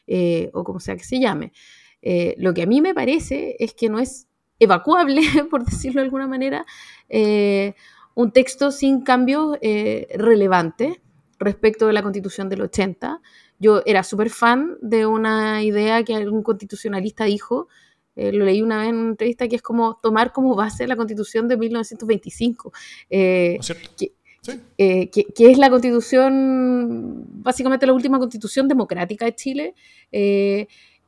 [0.07, 1.53] eh, o como sea que se llame.
[2.01, 4.27] Eh, lo que a mí me parece es que no es
[4.63, 6.65] evacuable, por decirlo de alguna manera,
[8.15, 9.57] un texto sin cambios
[10.15, 10.97] relevantes
[11.39, 13.21] respecto de la Constitución del 80.
[13.59, 17.67] Yo era súper fan de una idea que algún constitucionalista dijo
[18.15, 20.95] eh, lo leí una vez en una entrevista, que es como tomar como base la
[20.95, 22.73] constitución de 1925.
[23.09, 23.59] Eh,
[24.77, 29.75] eh, que, que, es la constitución, básicamente la última constitución democrática de Chile,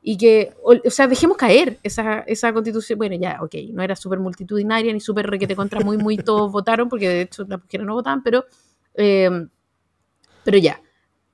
[0.08, 4.20] y que, o, sea, dejemos caer esa, esa constitución, bueno, ya, ok, no era súper
[4.20, 7.94] multitudinaria ni súper requete contra muy, muy todos votaron, porque de hecho las mujeres no
[7.94, 8.44] votaban, pero,
[8.94, 10.80] pero ya,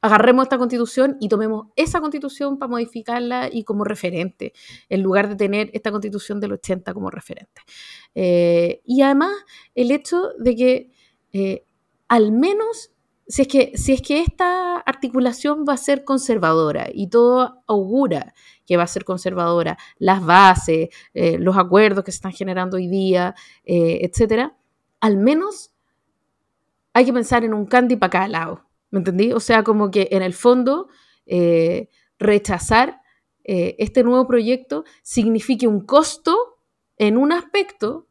[0.01, 4.55] agarremos esta constitución y tomemos esa constitución para modificarla y como referente,
[4.89, 7.61] en lugar de tener esta constitución del 80 como referente.
[8.14, 9.33] Eh, y además,
[9.75, 10.91] el hecho de que
[11.35, 11.66] eh,
[12.09, 12.91] al menos,
[13.27, 18.35] si es, que, si es que esta articulación va a ser conservadora y todo augura
[18.66, 22.89] que va a ser conservadora, las bases, eh, los acuerdos que se están generando hoy
[22.89, 24.57] día, etcétera,
[25.01, 25.73] al menos
[26.93, 29.33] hay que pensar en un candy para cada lado ¿Me entendí?
[29.33, 30.89] O sea, como que en el fondo
[31.25, 33.01] eh, rechazar
[33.43, 36.59] eh, este nuevo proyecto signifique un costo
[36.99, 38.07] en un aspecto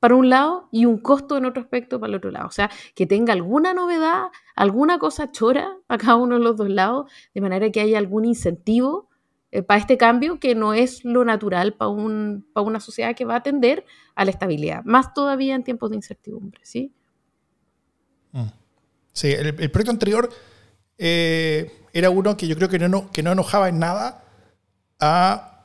[0.00, 2.48] para un lado y un costo en otro aspecto para el otro lado.
[2.48, 6.70] O sea, que tenga alguna novedad, alguna cosa chora para cada uno de los dos
[6.70, 9.08] lados, de manera que haya algún incentivo
[9.52, 13.24] eh, para este cambio que no es lo natural para, un, para una sociedad que
[13.24, 13.84] va a tender
[14.14, 16.92] a la estabilidad, más todavía en tiempos de incertidumbre, ¿sí?
[18.32, 18.46] Mm.
[19.12, 20.30] Sí, el, proyecto anterior
[20.96, 24.24] eh, era uno que yo creo que no, que no enojaba en nada
[25.00, 25.59] a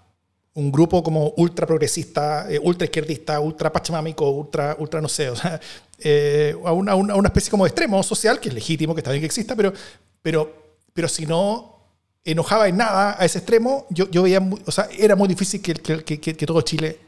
[0.56, 5.36] un grupo como ultra progresista, eh, ultra izquierdista, ultra pachamámico, ultra, ultra no sé, o
[5.36, 5.60] sea,
[6.00, 9.22] eh, a, una, una, especie como de extremo social, que es legítimo, que está bien
[9.22, 9.74] que exista, pero,
[10.22, 11.76] pero, pero si no
[12.24, 15.74] enojaba en nada a ese extremo, yo, yo veía, o sea, era muy difícil que,
[15.74, 17.00] que, que, que todo Chile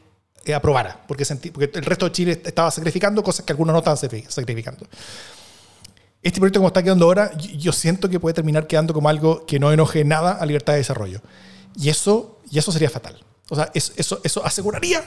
[0.44, 3.78] eh, aprobara, porque, sentí, porque el resto de Chile estaba sacrificando cosas que algunos no
[3.78, 3.96] estaban
[4.28, 4.86] sacrificando.
[6.20, 9.58] Este proyecto como está quedando ahora, yo siento que puede terminar quedando como algo que
[9.58, 11.22] no enoje nada a libertad de desarrollo.
[11.76, 13.24] Y eso, y eso sería fatal.
[13.50, 15.02] O sea, eso, aseguraría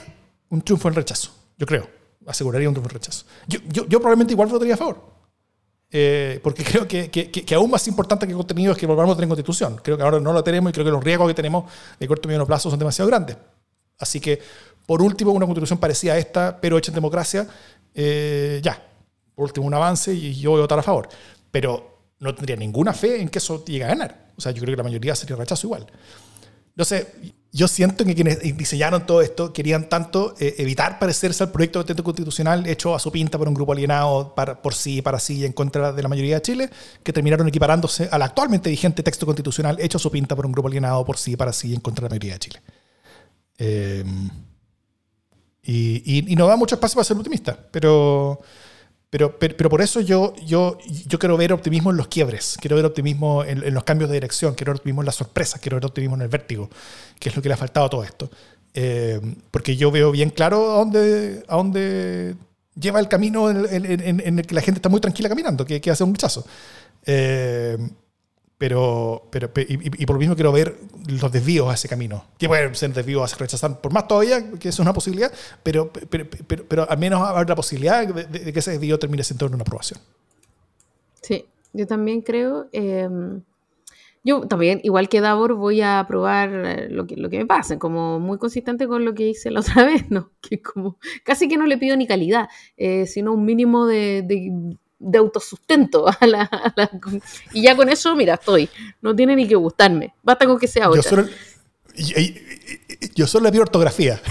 [0.48, 1.88] un triunfo en rechazo, yo creo.
[2.26, 3.24] Aseguraría un triunfo en rechazo.
[3.46, 5.12] Yo, yo, yo probablemente igual votaría a favor.
[5.94, 9.16] Eh, porque creo que, que, aún más importante que el contenido es que volvamos a
[9.16, 9.80] tener constitución.
[9.82, 11.70] Creo que ahora no lo tenemos y creo que los riesgos que tenemos
[12.00, 13.36] de corto y medio plazo son demasiado grandes.
[13.98, 14.40] Así que,
[14.86, 17.46] por último, una constitución parecida a esta, pero hecha en democracia,
[17.94, 18.82] eh, ya.
[19.34, 21.08] Por último, un avance y yo voy a votar a favor.
[21.50, 24.30] Pero no tendría ninguna fe en que eso llegue a ganar.
[24.36, 25.86] O sea, yo creo que la mayoría sería rechazo igual.
[26.74, 27.06] No sé,
[27.54, 31.84] yo siento que quienes diseñaron todo esto querían tanto eh, evitar parecerse al proyecto de
[31.84, 35.40] texto constitucional hecho a su pinta por un grupo alienado para, por sí, para sí
[35.40, 36.70] y en contra de la mayoría de Chile,
[37.02, 40.68] que terminaron equiparándose al actualmente vigente texto constitucional hecho a su pinta por un grupo
[40.68, 42.62] alienado por sí, para sí y en contra de la mayoría de Chile.
[43.58, 44.04] Eh,
[45.64, 48.40] y, y, da mucho espacio para ser optimista, pero
[49.12, 52.86] pero, pero, por eso yo, yo, yo quiero ver optimismo en los quiebres, quiero ver
[52.86, 56.16] optimismo en, los cambios de dirección, quiero ver optimismo en las sorpresas, quiero ver optimismo
[56.16, 56.70] en el vértigo,
[57.20, 58.30] que es lo que le ha faltado a todo esto.
[58.72, 62.36] Eh, porque yo veo bien claro a dónde, dónde
[62.74, 65.90] lleva el camino en, en, el que la gente está muy tranquila caminando, que, que
[65.90, 66.46] hace un rechazo.
[67.04, 67.76] Eh,
[68.62, 70.76] pero, pero y, por lo mismo quiero ver
[71.08, 72.26] los desvíos a ese camino.
[72.38, 75.32] Que pueden ser desvíos a rechazar por más todavía, que es una posibilidad,
[75.64, 76.28] pero, pero,
[76.68, 79.98] pero, al menos haber la posibilidad de, que ese desvío termine siendo una aprobación.
[81.22, 82.68] Sí, yo también creo.
[82.70, 83.42] Em,
[84.22, 87.80] yo también, igual que Davor, voy a aprobar eh, lo que, lo que me pase,
[87.80, 90.30] como muy consistente con lo que hice la otra vez, ¿no?
[90.40, 94.76] Que como casi que no le pido ni calidad, eh, sino un mínimo de, de
[95.18, 96.06] autosustento.
[96.20, 96.50] A la,
[97.52, 98.68] y ya con eso, mira, estoy.
[99.00, 100.14] No tiene ni que gustarme.
[100.22, 101.02] Basta con que sea otra.
[101.02, 101.28] Yo solo,
[103.14, 104.20] yo solo le pido ortografía.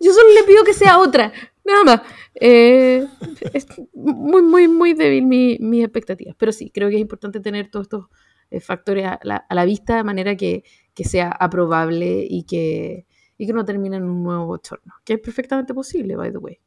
[0.00, 1.32] Yo solo le pido que sea otra.
[1.64, 2.02] Nada más.
[2.34, 3.06] Eh,
[3.54, 6.34] es muy, muy, muy débil mis mi expectativas.
[6.38, 8.06] Pero sí, creo que es importante tener todos estos
[8.50, 13.06] eh, factores a la, a la, vista de manera que, que sea aprobable y que,
[13.38, 14.92] y que no termine en un nuevo bochorno.
[15.04, 16.60] Que es perfectamente posible, by the way.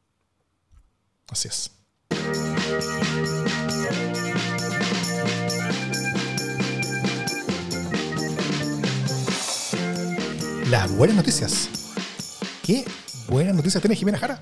[1.30, 1.70] Así es.
[10.70, 11.70] Las buenas noticias.
[12.64, 12.84] ¿Qué
[13.28, 14.40] buenas noticias tiene Jimena Jara?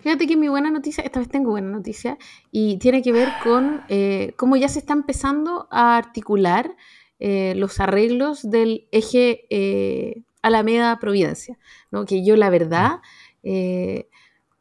[0.00, 2.16] Fíjate que mi buena noticia, esta vez tengo buena noticia,
[2.50, 6.76] y tiene que ver con eh, cómo ya se está empezando a articular
[7.18, 11.58] eh, los arreglos del eje eh, Alameda-Providencia,
[11.90, 12.04] ¿no?
[12.04, 13.00] que yo la verdad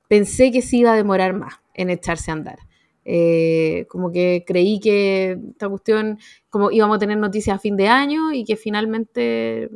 [0.08, 2.60] pensé que se iba a demorar más en echarse a andar.
[3.10, 7.88] Eh, como que creí que esta cuestión, como íbamos a tener noticias a fin de
[7.88, 9.70] año y que finalmente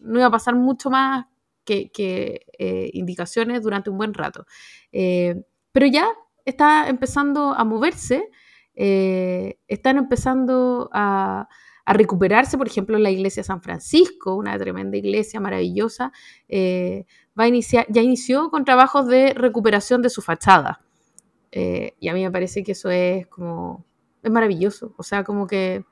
[0.00, 1.26] no iba a pasar mucho más
[1.64, 1.92] que,
[2.58, 4.46] eh, indicaciones durante un buen rato.
[4.90, 5.36] Eh,
[5.70, 6.08] pero ya
[6.44, 8.30] está empezando a moverse,
[8.74, 11.48] están empezando a,
[11.84, 16.12] a, recuperarse, por ejemplo, la iglesia de San Francisco, una tremenda iglesia maravillosa,
[17.38, 20.80] va a iniciar, ya inició con trabajos de recuperación de su fachada.
[21.52, 23.84] Eh, y a mí me parece que eso es como,
[24.22, 24.94] es maravilloso.
[24.96, 25.84] O sea, como que,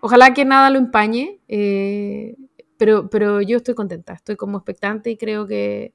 [0.00, 2.36] ojalá que nada lo empañe, eh,
[2.78, 5.94] pero, pero yo estoy contenta, estoy como expectante y creo que,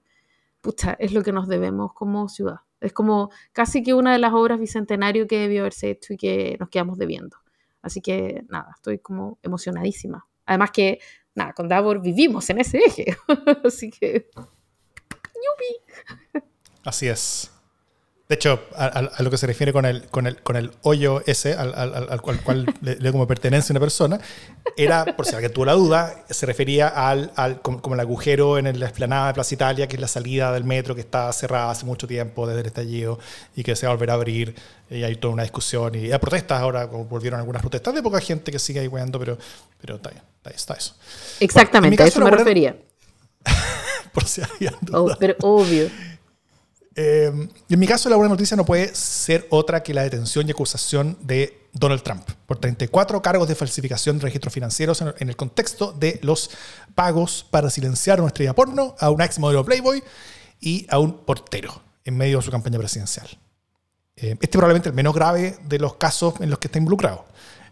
[0.61, 2.61] pucha, es lo que nos debemos como ciudad.
[2.79, 6.57] Es como casi que una de las obras bicentenario que debió haberse hecho y que
[6.59, 7.37] nos quedamos debiendo.
[7.81, 10.27] Así que nada, estoy como emocionadísima.
[10.45, 10.99] Además que,
[11.35, 13.15] nada, con Davor vivimos en ese eje.
[13.63, 14.29] Así que
[16.83, 17.51] Así es.
[18.31, 21.53] De hecho, a, lo que se refiere con el, con el, con el hoyo ese,
[21.53, 24.21] al, al, cual, le, como pertenece una persona,
[24.77, 28.85] era, por si alguien tuvo la duda, se refería al, como, el agujero en la
[28.85, 32.07] explanada de Plaza Italia, que es la salida del metro que está cerrada hace mucho
[32.07, 33.19] tiempo desde el estallido
[33.53, 34.55] y que se va a volver a abrir.
[34.89, 35.93] Y hay toda una discusión.
[35.95, 39.19] Y hay protestas ahora, como volvieron algunas protestas de poca gente que sigue ahí weando,
[39.19, 39.37] pero,
[39.81, 40.23] pero está, bien,
[40.55, 40.95] está eso.
[41.41, 42.77] Exactamente, a eso me refería.
[44.13, 45.89] por si había oh, pero obvio.
[46.95, 47.31] Eh,
[47.69, 51.17] en mi caso, la buena noticia no puede ser otra que la detención y acusación
[51.21, 56.19] de Donald Trump por 34 cargos de falsificación de registros financieros en, el contexto de
[56.21, 56.49] los
[56.95, 60.03] pagos para silenciar a una estrella porno, a un ex modelo Playboy
[60.59, 63.27] y a un portero en medio de su campaña presidencial.
[64.17, 67.25] Eh, este es probablemente el menos grave de los casos en los que está involucrado.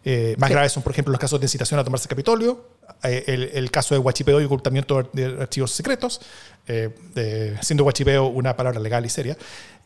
[0.04, 2.66] Eh, más graves son, por ejemplo, los casos de incitación a tomarse Capitolio,
[3.04, 6.22] eh, el, caso de guachipeo y ocultamiento de archivos secretos,
[6.68, 9.38] eh, siendo guachipeo una palabra legal y seria,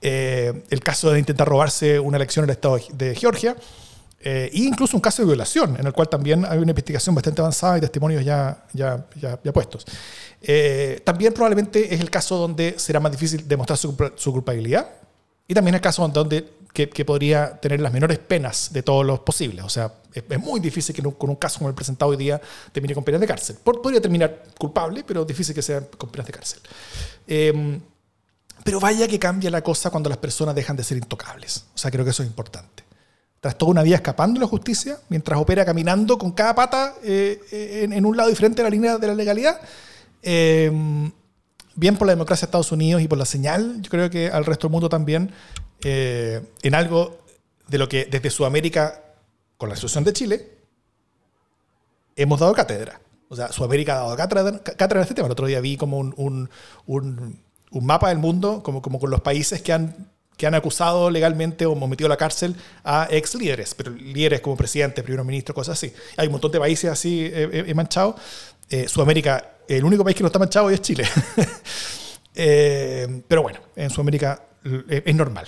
[0.01, 3.55] el caso de intentar robarse una elección en el estado de Georgia,
[4.25, 7.77] e incluso un caso de violación, en el cual también hay una investigación bastante avanzada
[7.77, 9.85] y testimonios ya, ya, ya, ya puestos.
[11.03, 14.87] También probablemente es el caso donde será más difícil demostrar su, su culpabilidad
[15.47, 19.19] y también el caso donde que, que podría tener las menores penas de todos los
[19.19, 19.63] posibles.
[19.63, 22.17] O sea, es, es muy difícil que un- con un caso como el presentado hoy
[22.17, 23.57] día termine con penas de cárcel.
[23.63, 26.59] Podría terminar culpable, pero difícil que sea con penas de cárcel.
[27.27, 27.79] Eh,
[28.63, 31.65] pero vaya que cambia la cosa cuando las personas dejan de ser intocables.
[31.75, 32.83] O sea, creo que eso es importante.
[33.41, 37.81] Tras toda una vida escapando de la justicia, mientras opera caminando con cada pata eh,
[37.83, 39.59] en, en un lado diferente de la línea de la legalidad,
[40.21, 40.71] eh,
[41.75, 44.45] bien por la democracia de Estados Unidos y por la señal, yo creo que al
[44.45, 45.31] resto del mundo también,
[45.83, 47.19] eh, en algo
[47.67, 49.01] de lo que desde Sudamérica,
[49.57, 50.51] con la situación de Chile,
[52.15, 52.99] hemos dado cátedra.
[53.29, 55.25] O sea, Sudamérica ha dado cátedra, cátedra en este tema.
[55.27, 56.49] El otro día vi como un, un-
[56.85, 57.39] un-
[57.71, 61.65] un mapa del mundo, como, como con los países que han, que han acusado legalmente
[61.65, 65.77] o metido a la cárcel a ex líderes, pero líderes como presidente, primer ministro, cosas
[65.79, 65.91] así.
[66.17, 68.15] Hay un montón de países así eh, eh, manchados.
[68.69, 71.05] Eh, Sudamérica, el único país que no está manchado hoy es Chile.
[72.35, 75.45] Eh, pero bueno, en Sudamérica eh, es normal.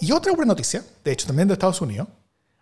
[0.00, 2.08] Y otra buena noticia, de hecho también de Estados Unidos,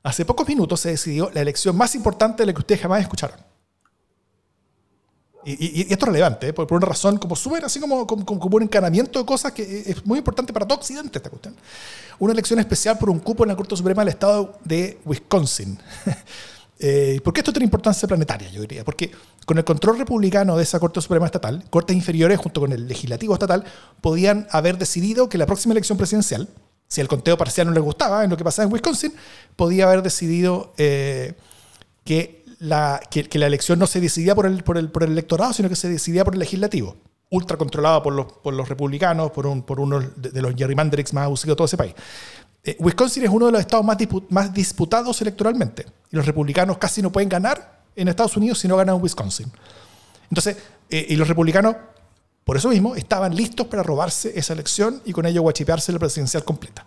[0.03, 3.39] hace pocos minutos se decidió la elección más importante de la que ustedes jamás escucharon.
[5.45, 6.53] Y, esto es relevante, ¿eh?
[6.53, 10.05] por, una razón como súper, así como, como, como un encanamiento de cosas que es
[10.05, 11.55] muy importante para todo Occidente esta cuestión.
[12.19, 15.79] Una elección especial por un cupo en la Corte Suprema del Estado de Wisconsin.
[16.81, 18.85] Eh, ¿Por qué esto tiene importancia planetaria, yo diría?
[18.85, 19.11] Porque
[19.45, 23.35] con el control republicano de esa Corte Suprema Estatal, cortes inferiores junto con el legislativo
[23.35, 23.65] estatal
[24.01, 26.49] podían haber decidido que la próxima elección presidencial,
[26.89, 29.13] si el conteo parcial no les gustaba en lo que pasaba en Wisconsin,
[29.57, 31.35] podía haber decidido eh,
[32.05, 35.53] que, la, que, la elección no se decidía por el, por, el, por el electorado,
[35.53, 36.97] sino que se decidía por el legislativo,
[37.31, 41.13] ultra controlado por los, por los republicanos, por, un, por uno de, de los gerrymanderings
[41.13, 41.95] más abusivos de todo ese país.
[42.65, 43.97] Eh, Wisconsin es uno de los estados más,
[44.31, 45.87] más disputados electoralmente.
[46.11, 49.51] Y los republicanos casi no pueden ganar en Estados Unidos si no ganan en Wisconsin.
[50.31, 50.57] Entonces,
[50.91, 51.77] eh, y los republicanos,
[52.49, 56.47] por eso mismo, estaban listos para robarse esa elección y con ello guachipearse la presidencial
[56.47, 56.87] completa.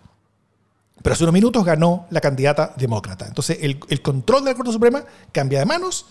[1.04, 3.28] Pero hace unos minutos ganó la candidata demócrata.
[3.28, 6.08] Entonces, el, control de la Corte Suprema cambia de manos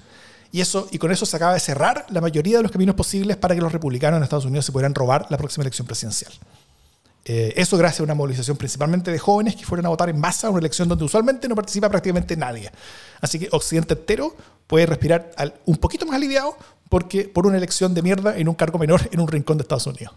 [0.53, 3.37] y, eso, y con eso se acaba de cerrar la mayoría de los caminos posibles
[3.39, 6.33] para que los republicanos en Estados Unidos se pudieran robar la próxima elección presidencial.
[7.25, 10.47] Eh, eso gracias a una movilización principalmente de jóvenes que fueron a votar en masa
[10.47, 12.71] a una elección donde usualmente no participa prácticamente nadie.
[13.21, 14.37] Así que Occidente entero
[14.69, 15.33] puede respirar
[15.67, 16.57] un poquito más aliviado
[16.91, 19.87] porque por una elección de mierda en un cargo menor en un rincón de Estados
[19.87, 20.13] Unidos.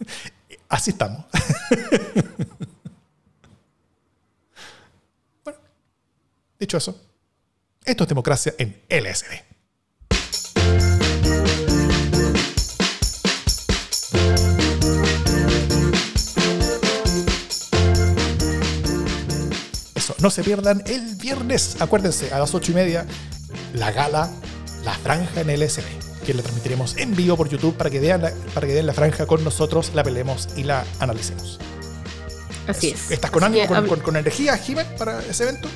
[0.68, 1.24] Así estamos.
[5.44, 5.60] bueno,
[6.58, 7.00] dicho eso,
[7.84, 9.26] esto es democracia en LSD.
[19.94, 23.06] Eso, no se pierdan el viernes, acuérdense, a las ocho y media,
[23.74, 24.30] la gala,
[24.84, 25.82] la franja en LSD,
[26.26, 28.94] que la transmitiremos en vivo por YouTube para que vean la, para que vean la
[28.94, 31.58] franja con nosotros, la peleemos y la analicemos.
[32.66, 32.96] Así Eso.
[33.06, 33.10] es.
[33.12, 35.68] ¿Estás con Así ánimo, que con, hab- con- con energía, Jiménez, para ese evento?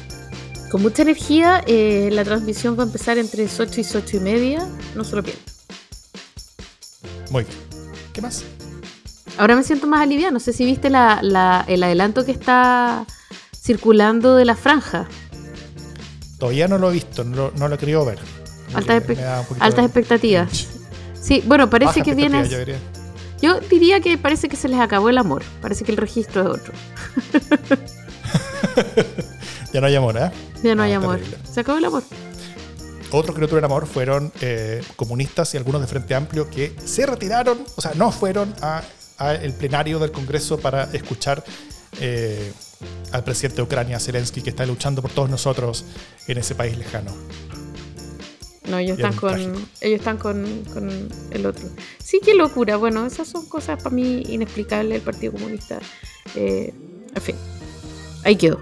[0.70, 1.62] con mucha energía.
[1.66, 4.68] eh, la transmisión va a empezar entre 8 y 8 y media.
[4.96, 5.42] No se lo pierdan.
[7.30, 7.56] Muy bien.
[8.12, 8.42] ¿Qué más?
[9.38, 10.30] Ahora me siento más aliviada.
[10.32, 13.06] No sé si viste la- la- el adelanto que está
[13.56, 15.08] circulando de la franja.
[16.38, 18.18] Todavía no lo he visto, no no lo he querido ver.
[18.74, 20.66] Altas, espe- expectativas.
[21.20, 22.40] Sí, bueno, parece Baja que viene.
[22.40, 22.90] expectativa, yo diría.
[23.42, 25.42] Yo diría que parece que se les acabó el amor.
[25.60, 26.72] Parece que el registro es otro.
[29.72, 30.30] Ya no hay amor, ¿eh?
[30.62, 31.18] Ya no, hay está amor.
[31.18, 31.38] terrible.
[31.52, 32.02] Se acabó el amor.
[33.10, 37.04] Otros que no tuvieron amor fueron eh, comunistas y algunos de Frente Amplio que se
[37.06, 38.54] retiraron, o sea, no fueron
[39.18, 41.44] al plenario del Congreso para escuchar
[42.00, 42.52] eh,
[43.12, 45.84] al presidente de Ucrania, Zelensky, que está luchando por todos nosotros
[46.28, 47.12] en ese país lejano.
[48.68, 49.38] No, ellos están con.
[49.80, 50.90] Ellos están con, con
[51.30, 51.68] el otro.
[52.02, 52.76] Sí, qué locura.
[52.76, 55.80] Bueno, esas son cosas para mí inexplicables del Partido Comunista.
[56.34, 56.72] Eh,
[57.14, 57.36] en fin.
[58.24, 58.60] Ahí quedó.